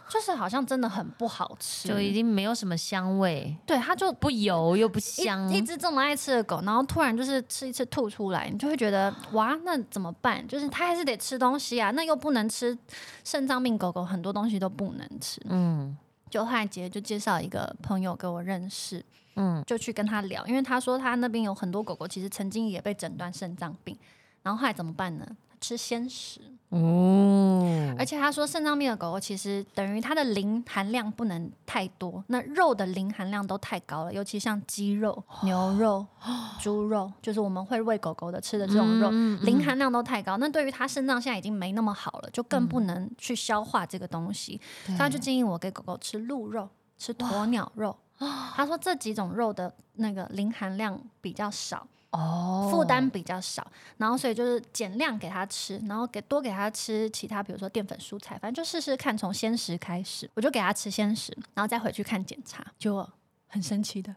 [0.08, 10.46] 就是好像真的很不好吃，就已经没有什么香味，对它就不油又不香，一一只这么爱吃的狗，然后突然就是吃一次吐出来，你就会觉得哇，那怎么办？
[10.48, 12.76] 就是它还是得吃东西啊，那又不能吃
[13.24, 15.94] 肾脏病狗狗很多东西都不能吃，嗯，
[16.30, 19.04] 就后来姐姐就介绍一个朋友给我认识，
[19.36, 23.94] 嗯，就去跟他聊，因为他说他那边有很多狗狗其实曾经也被诊断肾脏病，
[24.42, 25.26] 然后后来怎么办呢？
[25.60, 36.06] 吃鲜食，哦，而且他说肾脏病的狗狗其实等于它的磷含量不能太多，那肉的磷含量都太高了，尤其像鸡肉、牛肉、
[36.58, 40.36] 猪肉，就是我们会喂狗狗的吃的这种肉，嗯磷含量都太高。
[40.38, 47.96] 那对于它肾脏现在已经没那么好了，就更不能去消化这个东西，所以他就建议我给狗狗吃鹿肉、吃鸵鸟肉。
[48.54, 53.66] 他说这几种肉的那个磷含量比较少，哦负担比较少，
[53.98, 63.08] 然后所以就是减量给他吃，然后给多给他吃其他，比如说淀粉、蔬菜，反正就试试看，从鲜食开始，我就给他吃鲜食，然后再回去看检查，就
[63.46, 64.14] 很神奇的，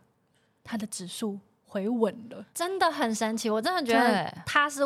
[0.63, 1.39] 他的指数
[1.73, 4.81] 回稳了，真的很神奇，我真的觉得他是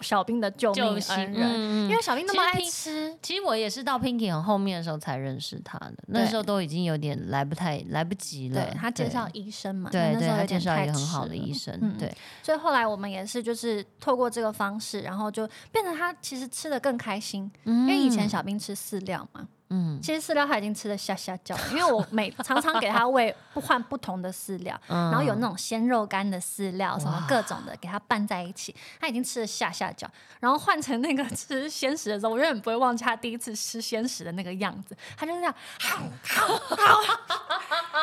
[0.00, 3.16] 小兵的救命恩人，嗯因为小兵那么爱吃。
[3.22, 8.60] 其实我也是到 Pinky 很后面的时候才认识他的，那时候都已经有点来不太来不及了。
[8.60, 19.98] 对他介绍医生嘛，对，对对，那时候有他介绍一个很好的医生，嗯对，所以后来我们也是就是透过这个方式，然后就变成他其实吃的更开心，因为以前小兵吃饲料嘛，嗯。
[20.02, 30.06] 其实饲料他已经吃的下下叫了，因为我每 常常给他喂不换不同的饲料，嗯，然后有那种鲜肉干的饲料，什么各种的给他拌在一起，他已经吃的下下脚，
[30.40, 35.54] 然后换成那个吃鲜食的时候，我永远不会忘记他第一次吃鲜食的那个样子，他就是这样，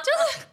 [0.03, 0.47] 就是。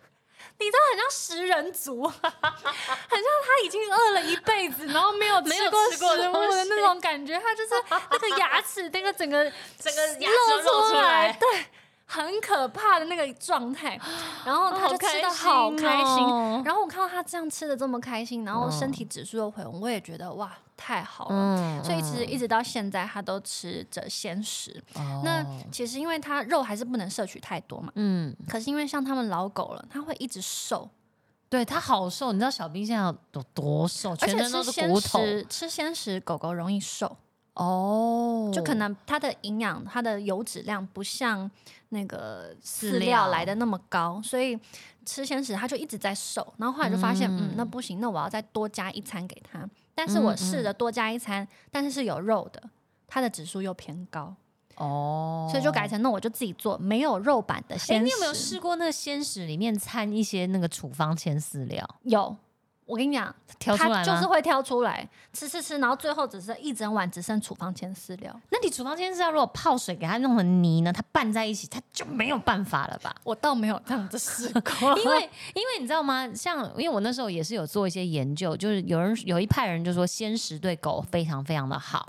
[0.58, 7.38] 你知道，很像食人族， 很像他已经饿了一辈子，然后没有 没有吃过食物的那种感觉。
[7.38, 7.74] 他就是
[8.10, 9.44] 那个牙齿，那个整个
[9.78, 11.66] 整个牙齿露出来对，
[12.06, 14.00] 很可怕的那个状态。
[14.46, 16.64] 然后他就吃的好开心。
[16.64, 21.34] 然后我看到他这样吃的这么开心，然后身体指数又回稳，我也觉得哇，太好了。
[21.34, 24.82] 嗯所以其实一直到现在，他都吃着鲜食。
[24.94, 25.22] 哦。
[25.24, 30.88] 那其实因为他肉还是不能摄取太多嘛，嗯，可是因为像他们老狗了，它会一直瘦，
[31.48, 35.18] 对他好瘦，你知道小兵现在有多瘦，全身都是骨头。
[35.20, 37.16] 食，吃鲜食狗狗容易瘦，
[37.56, 41.50] 哦，就可能它的营养、它的油脂量不像
[41.88, 44.58] 那个饲饲料料来的那么高，所以
[45.04, 46.46] 吃鲜食它就一直在瘦。
[46.58, 49.68] 然后后来就发现，嗯嗯那不行，那我要再多加一餐给它。
[49.94, 52.62] 但是我嗯试着多加一餐，但是是有肉的，
[53.06, 54.34] 它的指数又偏高，
[54.76, 58.04] 哦，所以就改成那我就自己做没有肉版的哎，鲜食。
[58.04, 62.36] 你有没有试过那个鲜食里面掺一些那个处方签饲料，有，
[62.86, 68.40] 我跟你讲，挑出来就是会挑出来吃吃吃，然后最后只剩一整碗只剩处方签饲料。
[68.50, 73.14] 那你处方签饲料如果泡水给它弄成泥呢，它拌在一起，它就没有办法了吧？
[73.24, 76.32] 我倒没有这样子试过， 因为 因为你知道吗？
[76.32, 82.08] 像因为我那时候也是有做一些研究，就是有人有一派人就说鲜食对狗非常非常的好，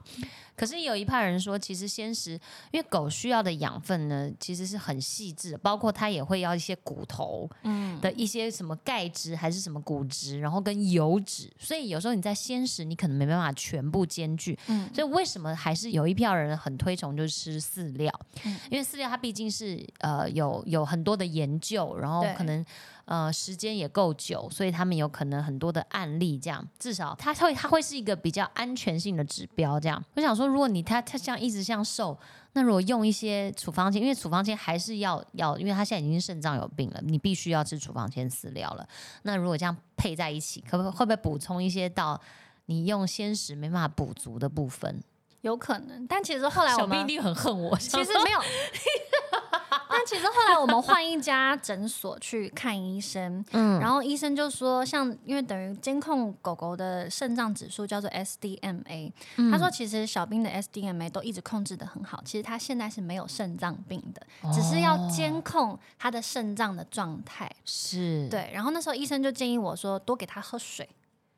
[0.57, 2.31] 可是有一派人说，其实鲜食
[2.71, 14.57] 因为狗需要的养分呢，其实是很细致的，包括它也会要一些骨头嗯，的一些什么钙质还是什么骨质，然后跟油脂，所以有时候你在鲜食你可能没办法全部兼具。
[14.67, 18.11] 嗯所以为什么还是有一票人很推崇就是吃饲料？
[18.43, 22.65] 嗯因为饲料它毕竟是呃有有很多的研究，然后可能
[23.07, 29.79] 呃时间也够久，所以他们有可能很多的案例，这样至少它会它会是一个比较安全性的指标。
[29.79, 32.17] 这样，我想说，如果你它它像一直像瘦。
[32.53, 38.87] 那如果用一些处方签，因为处方签还是要要，因为他现在已经肾脏有病了，你必须要吃处方签饲料了。
[39.21, 42.19] 那如果这样配在一起，可不可会不会补充一些到
[42.65, 45.03] 你用鲜食没办法补足的部分？
[45.41, 46.07] 有可能。
[46.07, 48.39] 但其实后来我们一定很恨我，其实没有
[49.97, 64.21] 但其实后来我们换一家诊所去看医生， 嗯然后医生就说，像因为等于监控狗狗的肾脏指数叫做 SDMA，、嗯他说其实小兵的 SDMA 都一直控制的很好，其实他现在是没有肾脏病的，
[64.53, 67.51] 只是要监控他的肾脏的状态。
[67.65, 70.87] 是，对，然后那时候医生就建议我说多给他喝水。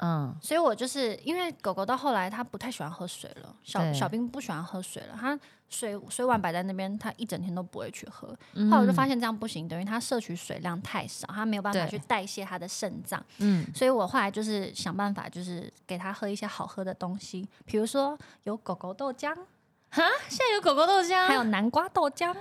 [0.02, 5.38] 嗯所以我就是因为狗狗到后来它不太喜欢喝水了，小小兵不喜欢喝水了，它
[5.70, 8.36] 水水碗摆在那边，他一整天都不会去喝。
[8.54, 13.24] 嗯后来我就发现这样不行，等于他摄取水量太少，他没有办法去代谢他的肾脏。
[13.38, 19.34] 嗯所以我后来就是想办法，就是给他喝一些好喝的东西，比如说有狗狗豆浆，
[19.92, 22.36] 哈，现在有狗狗豆浆，还有南瓜豆浆，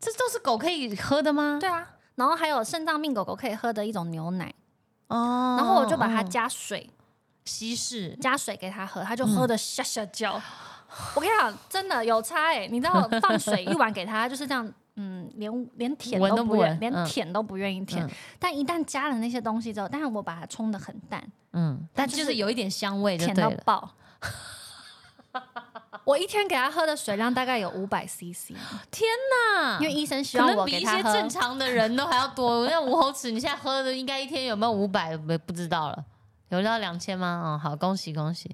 [0.00, 1.58] 这都是狗可以喝的吗？
[1.60, 4.52] 对啊，然后还有肾脏病狗狗可以喝的一种牛奶，
[5.06, 6.90] 哦然后我就把它哦加水，
[7.44, 10.40] 稀释，加水给他喝，他就喝的下下叫。
[11.14, 18.04] 我跟你讲，真的有差哎、你知道放水一碗给他，就是这样，嗯，连连舔都不愿，连舔都不愿意舔。
[18.04, 23.36] 嗯但一旦加了那些东西之后，但是我把它冲的很淡，嗯，但就就是是有一点香味就甜。
[23.36, 23.90] 到爆。
[26.04, 28.54] 我一天给他喝的水量大概有五百 CC，
[28.92, 29.10] 天
[29.58, 29.78] 哪！
[29.80, 32.64] 因为医生希可望我比他喝正常的人都还要多。
[32.66, 35.16] 那吴侯池，你现在喝的应该一天有没有五百？
[35.16, 36.04] 不不知道了，
[36.48, 37.42] 有到两千吗？
[37.44, 38.48] 哦，好，恭喜恭喜！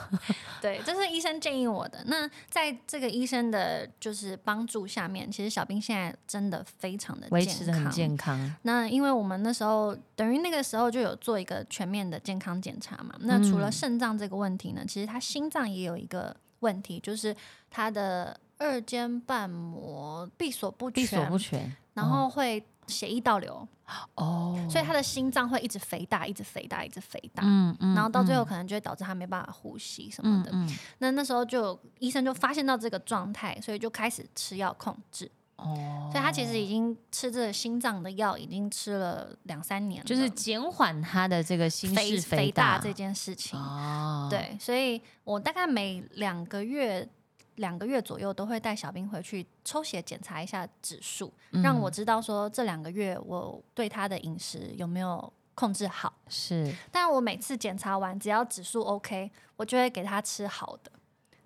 [0.62, 2.02] 对，这是医生建议我的。
[2.06, 8.54] 那在这个医生的就是帮助下面，其实小兵现在真的非常的维持的很健康。
[8.62, 13.14] 那因为我们那时候等于那个时候就有做一个全面的健康检查嘛。
[13.20, 17.36] 那除了嗯肾脏这个问题呢，其实他心脏也有一个问题，就是
[17.70, 23.66] 他的二尖瓣膜闭锁不全，闭锁不全然后会血液倒流，
[24.14, 27.42] 哦，所以他的心脏会一直肥大，一直肥大，一直肥大。
[27.44, 30.50] 嗯嗯然后到最后嗯可能就会导致他没办法呼吸什么的。
[30.52, 35.30] 嗯嗯那那时候就医生就发现到这个状态，所以就开始吃药控制。
[35.56, 43.58] 哦，所以他其实已经吃这个心脏的药，已经吃了两三年了，就是减缓他的这个心肥室肥大这件事情。
[43.58, 47.08] 哦，对，所以我大概每两个月。
[47.56, 56.12] 两个月左右都会带小兵回去抽血检查一下指数，嗯让我知道说这两个月我对他的饮食有没有控制好。
[56.28, 60.92] 是但我每次检查完，只要指数 OK，我就会给他吃好的。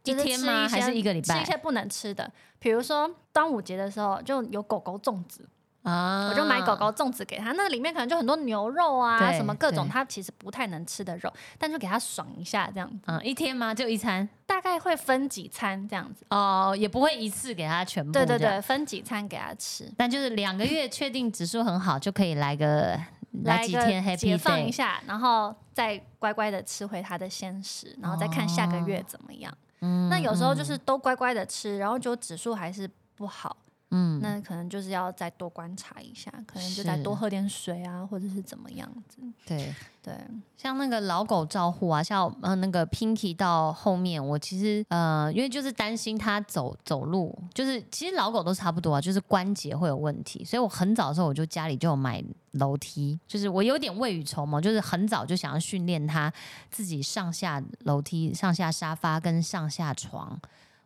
[0.05, 0.66] 一天吗？
[0.66, 5.46] 还是一个礼拜吃一些不能吃的，比如说端午节的时候就有狗狗粽子，
[5.83, 13.75] 啊我就买狗狗粽子给他，那里面可能就很多牛肉啊，什么各种对他其实不太能吃的肉，但就给他爽一下这样子，嗯，一天吗？
[13.75, 16.25] 就一餐大概会分几餐这样子。
[16.31, 18.12] 哦，也不会一次给他全部。
[18.12, 22.99] 对对对，，分几餐给他吃，但就是两个月确定指数很好，就可以来个
[23.45, 24.71] 来几天 happy 解放一。
[24.71, 29.53] 下，然后再乖乖的吃回他的鲜食，然后再看下个月怎么样。
[29.83, 33.57] 嗯那有时候就是都乖乖的吃，然后就指数还是不好，
[33.90, 39.18] 嗯，那可能就是要再多观察一下，可能就再多喝点水啊，或者是怎么样子。
[39.44, 40.14] 对，对，
[40.57, 52.22] 像那个老狗照护啊，像呃那个 Pinky 到后面，我其实呃，因为就是担心它走走路，就是其实老狗都差不多啊，就是关节会有问题，所以我很早的时候我就家里就有买
[52.53, 56.33] 楼梯，就是我有点未雨绸缪，就是很早就想要训练它
[56.70, 60.40] 自己上下楼梯、上下沙发跟上下床。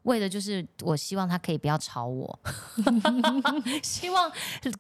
[0.05, 2.39] 为的就是我希望它可以不要吵我，
[3.83, 4.31] 希望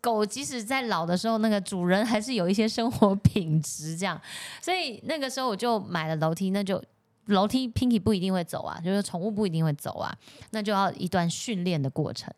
[0.00, 4.20] 狗即使在老的时候，那个主人还是有一些生活品质这样。
[4.62, 6.82] 所以那个时候我就买了楼梯，那就
[7.26, 10.14] 楼梯 Pinky 不一定会走啊，就是宠物不一定会走啊，
[10.50, 12.32] 那就要一段训练的过程。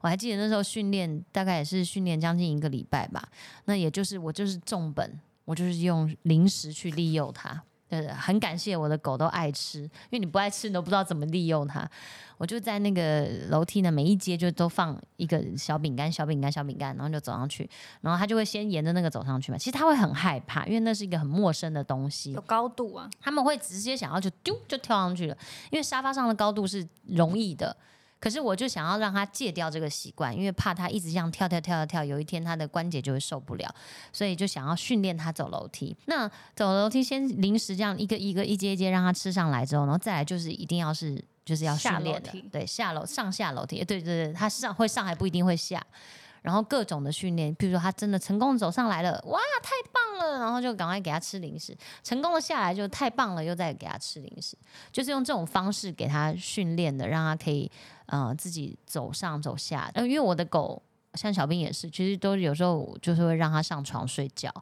[0.00, 3.28] 我还记得那时候训练大概也是训练将近一个礼拜吧，
[3.66, 7.62] 那也就是我就是重本，我就是用零食去利诱它。
[7.90, 11.90] 对，很感谢我的狗都爱吃，因为你不爱吃，你都不知道怎么利用它。
[12.38, 17.68] 我就在那个楼梯呢，每一阶就都放一个小饼干、小饼干、小饼干，然后就走上去，
[18.00, 19.58] 然后它就会先沿着那个走上去嘛。
[19.58, 25.36] 其实它会很害怕，因为那是一个很陌生的东西有，高度啊，他们会直接想要就丢就跳上去了，
[25.70, 27.76] 因为沙发上的高度是容易的。
[28.20, 33.74] 可是我就想要让他戒掉这个习惯，因为怕他一直这样跳跳跳跳跳，有一天他的关节就会受不了，
[34.12, 35.96] 所以就想要训练他走楼梯。
[36.04, 45.82] 那走楼梯先临时这样一个一个一阶一阶让他吃上来之后，然后再来就是一定要是就是要训练的，对，下楼上下楼梯，对对对，他上会上还不一定会下。
[46.42, 50.38] 然后各种的训练，比如说他真的成功走上来了，哇，太棒了！
[50.38, 51.76] 然后就赶快给他吃零食。
[52.02, 54.56] 成功的下来就太棒了，又再给他吃零食，
[54.90, 57.70] 就是用这种方式给他训练的，让他可以
[58.10, 59.90] 呃自己走上走下。
[59.94, 60.82] 呃，因为我的狗
[61.14, 64.52] 像小兵也是，其实都有时候就是会让它上床睡觉。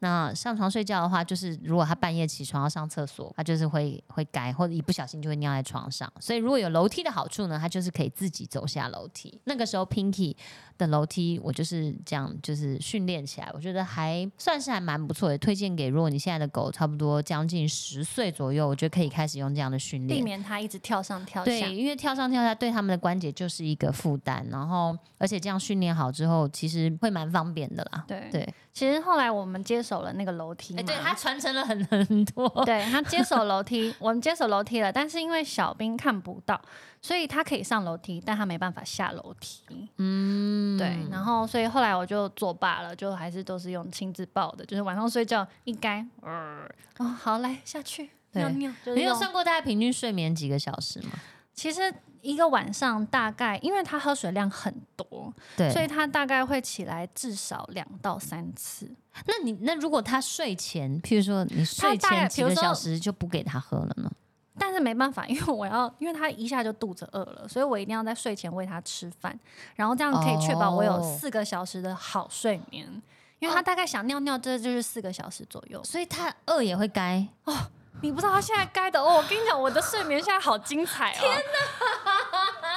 [0.00, 6.10] 那上床睡觉的话，就是如果他半夜起床要上厕所，他就是会会改，或者一不小心就会尿在床上。
[6.20, 9.40] 所以如果有楼梯的好处呢，他就是可以自己走下楼梯。
[9.44, 10.36] 那个时候 Pinky
[10.76, 15.38] 的楼梯，我就是这样，就是训练起来，我觉得还算是还蛮不错的。
[15.38, 20.24] 推荐给如果你现在的狗差不多将近十岁左右，我觉得可以开始用这样的训练避。
[20.24, 21.44] 免它一直跳上跳下。
[21.44, 28.04] 对，因为跳上跳下对他们的关节就是一个负担，然后而且这样训练好之后，其实会蛮方便的啦。
[28.08, 32.48] 对对，其实后来我们接手了那个楼梯嘛，哎，对，他传承了很很多。
[32.66, 36.60] 对他接手楼梯， 我们接手楼梯了，但是因为小兵看不到，
[37.00, 39.62] 所以他可以上楼梯，但他没办法下楼梯。
[39.98, 51.10] 嗯，对，然后所以后来我就作罢了，就还是都是用亲自抱的，就是晚上睡觉一该，呃，哦，好来下去尿尿，就是你有用算过大概平均睡眠几个小时吗？
[51.54, 58.90] 其实一个晚上大概，因为他喝水量很多，对，所以他大概会起来至少两到三次。
[59.26, 64.10] 那你那如果他睡前，譬如说你睡前几个小时就不给他喝了呢？
[64.58, 69.38] 但是没办法，因为我要，因为他一下就肚子饿了，所以我一定要在睡前喂他吃饭，
[69.74, 73.02] 然后这样可以确保我有哦四个小时的好睡眠。
[73.40, 75.82] 因为他大概想尿尿，这就是四个小时左右。
[75.84, 77.54] 所以他饿也会该哦。
[78.00, 81.16] 你不知道他现在该的哦，我跟你讲，我的睡眠现在好精彩哦！
[81.20, 82.03] 天哪！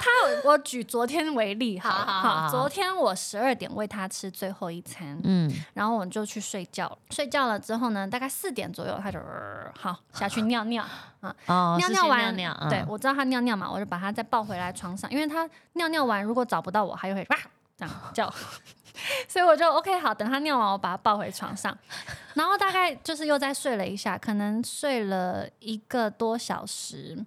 [0.07, 6.97] 他，我举昨天为例，好好好好好昨天我十二点喂他吃最后一餐，嗯，然后我们就去睡觉。
[7.09, 10.83] 睡觉了之后呢，大概四点左右，他就、呃好下去尿尿。
[11.47, 17.37] 哦，尿尿完，尿尿，嗯，对我知道他尿尿嘛，我就把他再抱回来床上，因为他尿尿完如果找不到我，他就会哇
[17.77, 18.33] 这样叫，
[19.27, 21.77] 所以我就 OK 好，等他尿完，我把他抱回床上，
[22.33, 27.25] 然后大概就是又再睡了一下，可能睡了一个多小时，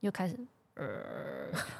[0.00, 0.38] 又开始。
[0.78, 0.86] 呃，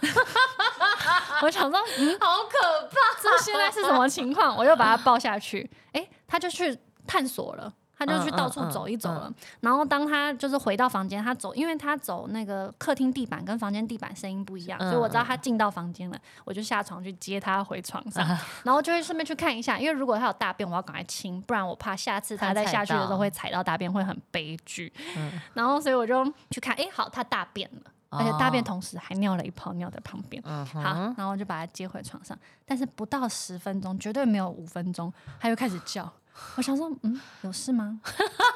[1.43, 4.57] 我想说，嗯，好可怕，这现在是什么情况？
[4.57, 6.77] 我又把他抱下去，诶，他就去
[7.07, 9.25] 探索了，他就去嗯到处嗯走一走了。
[9.29, 18.27] 嗯然后当他就是回到房间，他走，因为他走那个客厅地板跟房间地板声音不一样，嗯所以我知道他进到房间了，我就下床去接他回床上，
[18.65, 24.93] 然后就会顺便去看一下，因为如果他有大便，我要赶快清，不然我怕下次他再下去的时候会踩到大便，会很悲剧。
[25.17, 27.93] 嗯然后所以我就去看，诶，好，他大便了。
[28.11, 36.11] 而且大便哦同时还尿了一泡尿在旁边，好，然后我就把他接回床上，但是不到十分钟，绝对没有五分钟，他又开始叫。
[36.57, 38.01] 我想说，嗯，有事吗？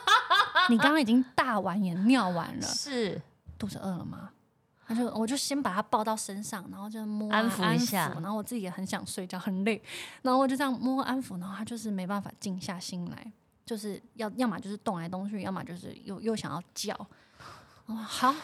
[0.70, 3.20] 你刚刚已经大完也尿完了，是
[3.59, 4.30] 肚子饿了吗？
[4.86, 9.82] 他就我就先把他抱到身上，然后就摸啊安抚一下然后我自己也很想睡觉，很累，
[10.22, 13.32] 然后我就这样摸安抚，然后他就是没办法静下心来，
[13.64, 16.94] 就是要要么就是动来动去，要么就是又又想要叫。
[17.86, 18.34] 哦，好，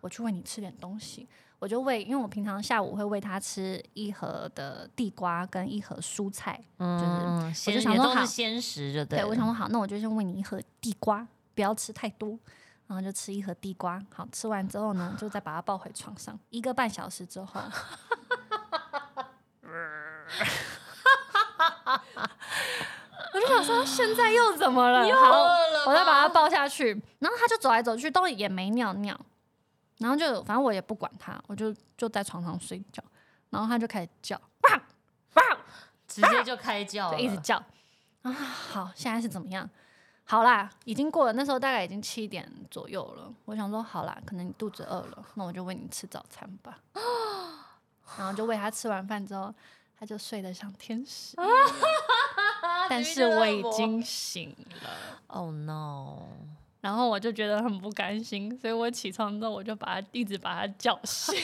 [0.00, 1.28] 我去喂你吃点东西。
[1.58, 12.38] 我就喂，因为我平常下午会喂他吃一盒的地瓜跟一盒蔬菜，嗯，我就是我就想说好鲜食，就对，对我想说好，那我就先喂你一盒地瓜，不要吃太多，
[12.86, 13.98] 然后就吃一盒地瓜。
[14.14, 16.38] 好，吃完之后呢，就再把它抱回床上。
[16.50, 17.58] 一个半小时之后，
[23.32, 25.08] 我就想说现在又怎么了？
[25.08, 26.90] 又好，饿了我再把它抱下去，
[27.20, 29.18] 然后他就走来走去，都也没尿尿，
[29.98, 33.02] 然后就反正我也不管他，我就就在床上睡觉，
[33.50, 34.82] 然后他就开始叫，哇
[35.34, 35.42] 哇。
[36.08, 37.56] 直接就开叫了，就一直叫
[38.22, 38.32] 啊。
[38.32, 39.68] 好，现在是怎么样？
[40.24, 43.32] 好啦，已经过了，那时候大概已经七点左右了。
[43.44, 46.78] 我想说，好啦，可能你肚子饿了，那我就喂你吃早餐吧。
[48.16, 49.52] 然后就喂他吃完饭之后，
[49.98, 51.36] 他就睡得像天使，
[52.88, 54.90] 但是我已经醒了。
[55.26, 56.22] ，Oh no，
[56.86, 61.36] 然后我就觉得很不甘心，所以我起床之后我就把他一直把他叫醒。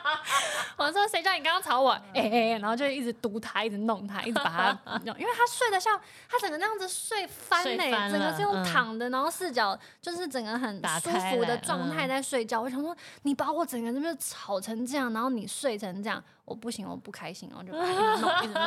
[0.78, 1.90] 我说谁叫你刚刚吵我？
[2.14, 12.62] 哎、哎、然后就一直读他，一直弄他，一直把他弄，因为他睡得像他整个那样子睡翻了整个是用嗯躺的，然后四脚就是整个很舒服的状态嗯在睡觉。
[12.62, 18.66] 我想说，你把我整个人就吵成这样，然后你睡成这样，我不行，我不开心，然后就弄，一直弄，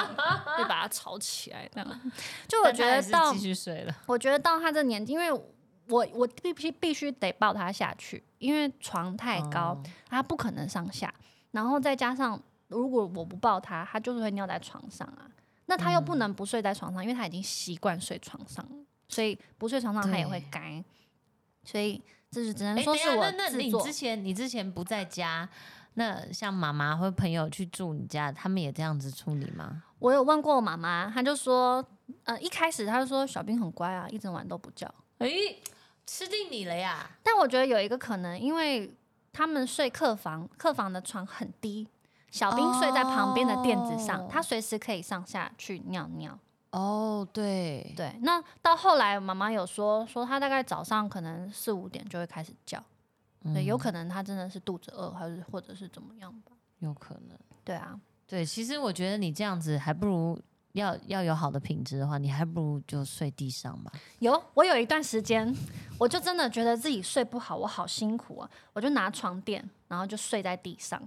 [0.59, 2.01] 就把他吵起来，这样。
[2.47, 5.31] 就我觉得到他还是继续睡了，我觉得到他这年纪，因为
[5.87, 11.13] 我我必须必须得抱他下去，因为床太高，哦他不可能上下。
[11.51, 15.29] 然后再加上，如果我不抱他，他就是会尿在床上啊。
[15.65, 18.75] 那他又不能不睡在床上，因为他已经习惯睡床上了，
[19.07, 20.83] 所以不睡床上他也会对该。
[21.63, 23.93] 所以这是只能哎，说是我那你之。
[23.93, 25.47] 前你之前不在家，
[25.93, 29.83] 那像妈妈或朋友去住你家，他们也这样子处理吗？
[29.99, 31.85] 我有问过我妈妈，她就说，
[32.25, 34.93] 呃，一开始她就说小兵很乖啊，一整晚都不叫。
[35.19, 35.29] 哎，
[36.05, 37.09] 吃定你了呀！
[37.23, 38.93] 但我觉得有一个可能，因为
[39.31, 41.87] 他们睡客房，客房的床很低，
[42.31, 46.37] 小兵睡在旁边的垫子上，哦他随时可以上下去尿尿。
[46.71, 52.83] 哦，对，对，那到后来妈妈有说，说他大概早上可能四五点就会开始叫，
[53.53, 56.51] 对，有可能他真的是肚子饿，还是或者是怎么样吧？
[56.79, 57.37] 有可能。
[57.63, 57.97] 对啊，
[58.27, 60.37] 对，其实我觉得你这样子还不如
[60.73, 63.91] 要要有好的品质的话，你还不如就睡地上吧。
[64.19, 65.55] 有我有一段时间，
[65.97, 71.01] 我就真的觉得自己睡不好，我好辛苦啊，我就拿床垫，然后就睡在地上。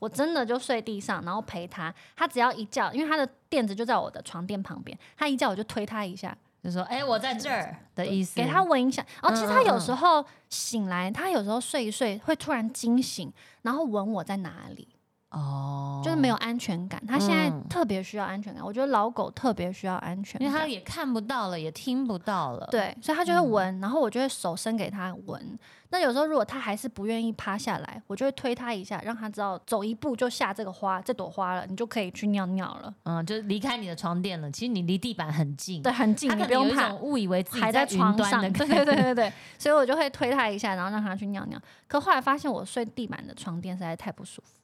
[0.00, 1.94] 我真的就睡地上，然后陪他。
[2.14, 9.06] 他只要一叫，因为他的垫子就在我的床垫旁边，他一叫我就推他一下，就说：“哎、我在这儿”的意思，给他闻一下。
[9.22, 14.88] 然后其实他有时候醒来，他有时候睡一睡会突然惊醒，然后闻我在哪里，
[15.34, 17.04] 哦，就是没有安全感。
[17.06, 25.58] 他现在嗯特别需要安全感，我觉得老狗特别需要安全感，因为他也看不到了，也听不到了。，对，所以他就会嗯闻，然后我就会手伸给他闻。
[25.90, 32.92] 那有时候如果他还是不愿意趴下来，我就会推他一下，让他知道走一步就下这个花，这朵花了，你就可以去尿尿了。
[33.04, 34.50] 嗯，就离开你的床垫了。
[34.50, 36.92] 其实你离地板很近，对，很近，他你不用怕。
[36.94, 41.60] 误以为自己还在云床上， 对对对对对，所以我就会推他一下，然后让他去尿尿。
[41.86, 44.50] 可后来发现我睡地板的床垫实在太不舒服，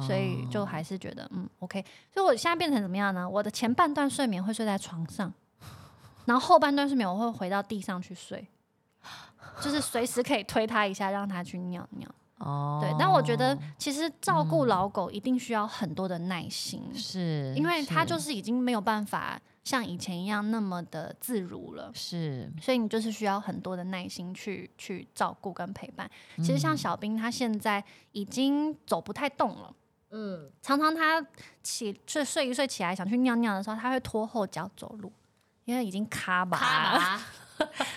[0.00, 1.84] 所以就还是觉得嗯 OK。
[2.12, 3.28] 所以我现在变成怎么样呢？
[3.28, 5.32] 我的前半段睡眠会睡在床上，
[6.24, 8.46] 然后后半段睡眠我会回到地上去睡，
[9.60, 12.08] 就是随时可以推他一下，让他去尿尿。
[12.38, 21.92] 哦，对，但我觉得其实照顾老狗一定需要很多的耐心，是，因为它就是已经没有办法像以前一样那么的自如了。
[21.94, 26.10] 是所以你就是需要很多的耐心去去照顾跟陪伴。
[26.38, 29.72] 其实像小兵，他现在已经走不太动了。
[30.12, 31.24] 嗯，常常他
[31.62, 35.10] 起睡睡一睡起来想去尿尿的时候，他会拖后脚走路，
[35.64, 37.26] 因为已经卡吧卡吧，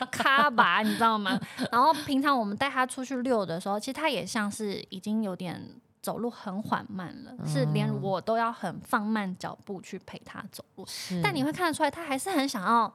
[0.10, 1.40] 卡吧， 你知道吗？
[1.72, 5.62] 然后平常我们带他出去遛的时候，其实他也像是已经有点
[6.02, 10.88] 走路很缓慢了，是连我都要很放慢脚步去陪他走路。
[11.22, 12.92] 但你会看得出来，他还是很想要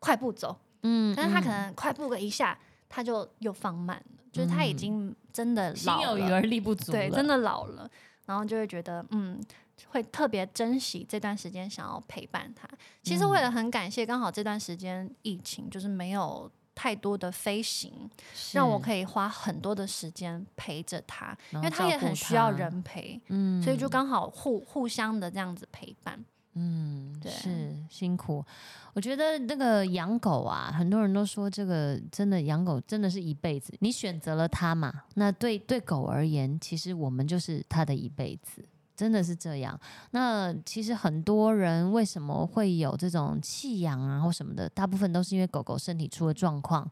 [0.00, 1.50] 快步走，嗯但是他可嗯。
[1.50, 2.58] 能快步个一下，
[2.88, 7.88] 他就又放慢了，就是他已经真的心老了，有余而力不足对，真的老了，
[8.26, 9.40] 然后就会觉得嗯。
[9.88, 12.66] 会特别珍惜这段时间，想要陪伴他。
[13.02, 18.08] 其实我也很感谢，刚好这段时间疫情就是没有太多的飞行，
[18.52, 26.24] 让我，可以花很多的时间陪着他，因因为他也很需要，人陪，嗯所以就刚好互互相的这样子陪伴。
[26.54, 28.44] 嗯，对是辛苦。
[28.92, 33.74] 我觉得那个养狗啊，很多人都说这个真的养狗真的是一辈子。
[33.80, 38.64] 你选择了它嘛，那对对狗而言，其实我们就是它的一辈子。
[38.96, 39.76] 真的是这样。
[40.12, 46.88] 那其实很多人为什么会有这种弃养啊或什么的，大部分都是因为狗狗身体出了状况。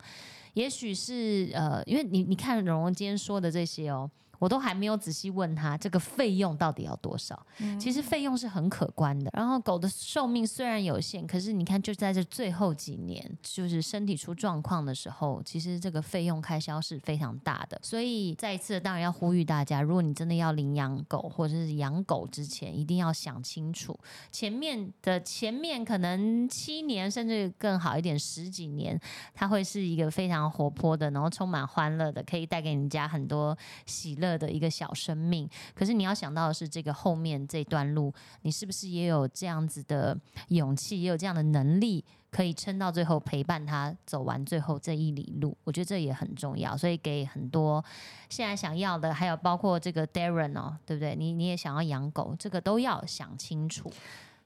[0.55, 4.11] 也许是呃，因为你你看蓉蓉今天说的这些哦，
[4.43, 7.47] 我都还没有仔细问他这个费用到底要多少。
[7.79, 9.31] 其实费用是很可观的。
[9.33, 17.79] 然后狗的寿命虽然有限，可是你看就在这最后几年，就是身体出状况的时候，其实这个费用开销是非常大的。
[17.85, 23.97] 所以再一次，当然要呼吁大家，如果你真的要领养狗或者是养狗之前，一定要想清楚，
[24.33, 29.01] 前面的前面可能七年甚至更好一点十几年，
[29.33, 35.49] 它会是一个非常活泼的，然后充满欢乐的，可以带给你家很多喜乐的一个小生命。
[35.75, 38.13] 可是你要想到的是，这个后面这段路，
[38.43, 40.19] 你是不是也有这样子的
[40.49, 45.57] 勇气，也有这样的能力，可以撑到最后，陪伴他走完最后这一里路？
[45.65, 46.77] 我觉得这也很重要。
[46.77, 47.85] 所以给很多
[48.29, 51.15] 现在想要的，还有包括这个 Darren 哦，对不对？
[51.17, 53.91] 你你也想要养狗，这个都要想清楚。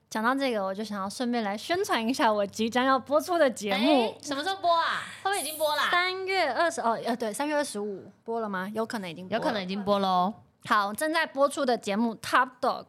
[0.09, 4.15] 讲到这个，我就想要顺便来宣传一下我即将要播出的节目。
[4.21, 5.03] 什么时候播啊？
[5.21, 5.89] 会不会已经播啦？
[5.91, 8.71] 三月二十哦，呃，对，三月二十五播了吗？
[8.73, 10.33] 有可能已经播了有可能已经播喽。
[10.65, 12.85] 好，正在播出的节目《Top Dog》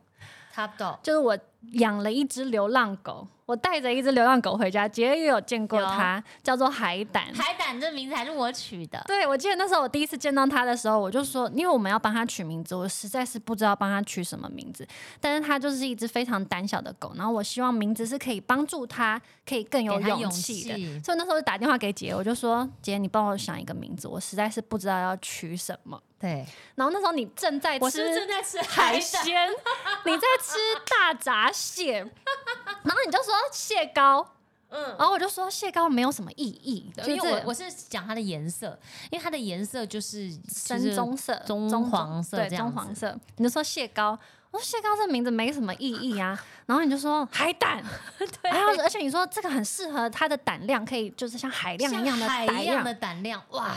[0.55, 1.37] Top Dog，就是我
[1.73, 7.33] 养了一只流浪狗，我带着一只流浪狗回家，杰也有见过它，叫做海胆。
[7.33, 9.03] 海胆这名字还是我取的。
[9.07, 14.87] 对，我记得那时候我第一次见到它的时候，我就说，因为我们要帮它取名字，我实在是不知道帮它取什么名字。
[15.19, 19.19] 但是它就是一只非常胆小的狗，然后我希望名字是可以帮助它，
[19.49, 20.75] 可以更有勇勇气的。
[20.75, 25.99] 气所以那时候就打电话给杰，我就说：“姐，你帮我想一个名字，我实在是不知道要取什么。
[26.21, 26.45] 对，”
[26.77, 29.01] 然后那时候你正在我是是吃正在吃海？
[29.01, 29.49] 鲜，
[30.05, 30.59] 你在吃
[30.91, 32.05] 大闸蟹，
[32.85, 34.27] 然后你就说蟹膏，
[34.71, 38.79] 嗯，然后我就说蟹膏没有什么意义，就因为我我是讲它的颜色，
[39.11, 43.19] 因为它的颜色就是深棕色、棕黄色对，这样棕黄色。
[43.37, 44.19] 你就说蟹膏，
[44.51, 46.39] 我说蟹膏这名字没什么意义啊。
[46.67, 47.83] 然后你就说海胆，
[48.43, 52.95] 对，而且你说这个很适合它的胆量，可以就是像海量一样的海胆量一样的。
[52.95, 53.75] 胆量，哇，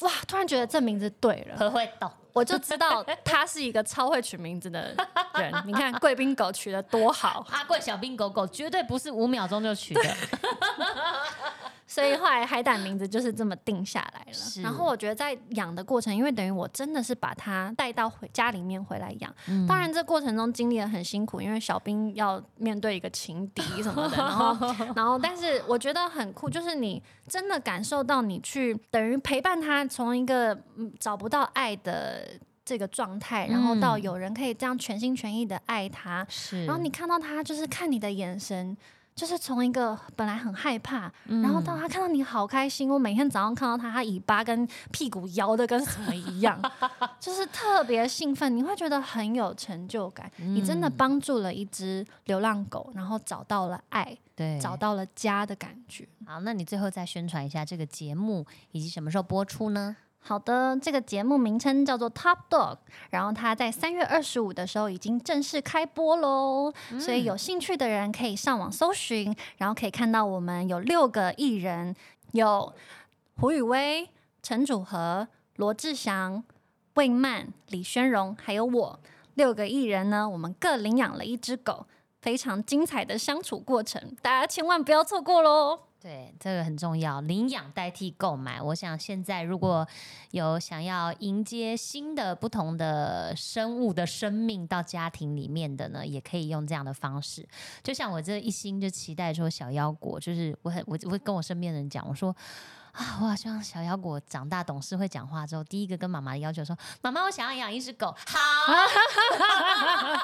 [0.00, 2.10] 哇，突然觉得这名字对了，何会懂？
[2.32, 4.94] 我就知道他是一个超会取名字的
[5.34, 5.52] 人。
[5.66, 10.02] 你看 贵宾狗取得多好，阿贵小兵狗狗绝对不是五秒钟就取的，
[11.94, 14.64] 所以后来海胆名字就是这么定下来是了。
[14.64, 19.34] 然后我觉得在养的过程，因为等于我真的是把它带到回家里面回来养。
[19.48, 32.26] 嗯当然这过程中经历了很辛苦，因为小兵要面对一个情敌什么的，然后 然后但是我觉得很酷，就是你真的感受到你去等于陪伴他从一个嗯找不到爱的。
[32.64, 38.74] 这个状态，然后到嗯有人可以这样全心全意的爱他，是然后你看到他，就是看你的眼神，
[39.22, 42.90] 就是从一个本来很害怕，嗯然后到他看到你好开心。
[42.90, 46.60] 我每天早上看到他，他尾巴跟屁股摇的跟什么一样，
[47.20, 50.28] 就是特别兴奋，你会觉得很有成就感。
[50.38, 56.04] 你真的嗯帮助了一只流浪狗，然后找到了爱，对，找到了家的感觉。
[56.26, 59.96] 好，那你最后再宣传一下这个节目以及什么时候播出呢？
[60.24, 62.78] 好的，这个节目名称叫做 Top Dog，
[63.10, 71.94] 然后它在三月二十五的时候已经正式开播喽，所以有兴趣的人可以上网搜寻，然后可以看到我们有六个艺人，
[72.30, 72.72] 有
[73.38, 74.08] 胡宇威、
[74.42, 76.44] 陈楚河、罗志祥、
[76.94, 79.00] 魏曼、李宣荣，还有我
[79.34, 81.86] 六个艺人呢，我们各领养了一只狗，
[82.20, 85.80] 非常精彩的相处过程，大家千万不要错过喽！
[86.02, 88.60] 对，这个很重要，领养代替购买。
[88.60, 89.86] 我想现在如果
[90.32, 97.48] 有想要迎接新的不同的生物的生命到家庭里面的呢，也可以用这样的方式。
[97.84, 102.34] 就像我这一心就期待说小腰果，就是我很我我会跟我身边的人讲，我说。
[102.92, 103.18] 啊！
[103.20, 108.38] 我好希望小妖果长大懂事会讲话之后，第一个跟妈妈的要求说：“妈妈，我想要养一只狗。”好，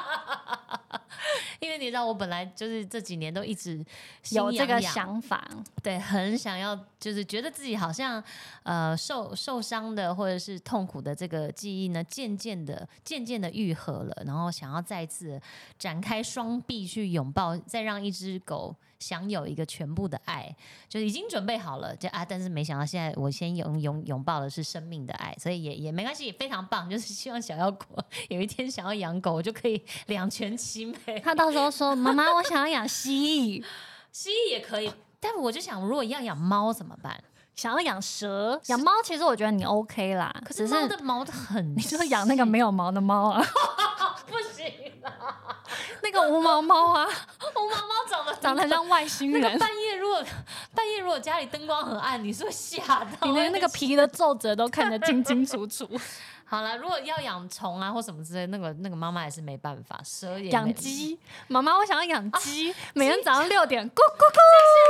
[1.61, 3.85] 因为你知道，我本来就是这几年都一直
[4.23, 5.49] 心有这个想法，
[5.83, 8.23] 对，很想要，就是觉得自己好像
[8.65, 15.41] 呃受受伤的或者是痛苦的这个记忆呢，渐渐的渐渐的愈合了，然后想要再次
[15.79, 20.55] 展开双臂去拥抱，再让一只狗享有一个全部的爱，
[20.89, 31.21] 就已经准备好了，就啊，但是没想到现在我先拥拥拥抱的是生命的爱，所以也也没关系，非常棒，就是希望小妖果有一天想要养狗，我就可以 两全其美。
[31.21, 33.65] 他到时候说：“妈妈，我想要养蜥蜴，
[34.13, 37.23] 蜥蜴也可以，但我就想，如果要养猫怎么办？
[37.55, 38.93] 想要养蛇，养猫。
[39.03, 43.45] 其实我觉得你 OK 啦，可是只猫的毛的很，你就养那个没有毛的猫啊，
[44.29, 44.65] 不行
[45.03, 45.13] 啦，
[46.01, 47.09] 那个无毛猫啊，
[48.49, 50.25] 长得像外星那个人，半夜如果
[50.75, 53.27] 半夜如果家里灯光很暗，你是会吓到。
[53.27, 55.89] 你连那个皮的皱褶都看得清清楚楚。
[56.51, 64.39] 好了，如果要养虫啊或什么之类，那个那个妈妈也是没办法，蛇也没养鸡，妈妈，我想要养鸡，每天早上六点咕咕咕。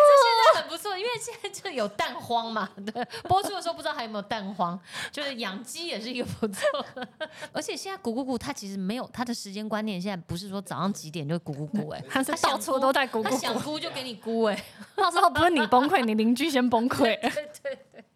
[0.09, 2.69] 这现在很不错，因为现在就有蛋荒嘛。
[2.87, 4.79] 对，播出的时候不知道还有没有蛋荒，
[5.11, 6.63] 就是养鸡也是一个不错。
[7.53, 14.65] 而且现在咕咕咕，它其实没有它的时间观念，现在不是说早上几点就咕咕咕，哎，它到处都在咕它想咕咕，咕就给你咕，哎。
[14.95, 17.19] 到时候不是你崩溃，你邻居先崩溃。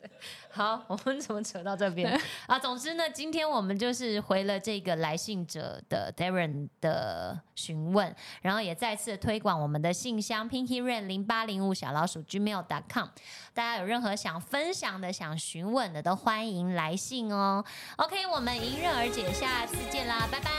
[0.55, 2.13] 好，我们怎么扯到这边
[2.47, 2.59] 啊？
[2.59, 13.09] 总之呢，今天我们就是回了这个来信者的 Darren 的询问，然后也再次推广我们的信箱 Pinky Rain 零八零五小老鼠 gmail.com。
[13.55, 17.65] 大家有任何想分享的、想询问的，都欢迎来信哦。
[17.97, 20.51] OK，我们迎刃而解，下次见啦，拜拜，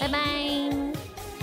[0.00, 1.41] 拜拜。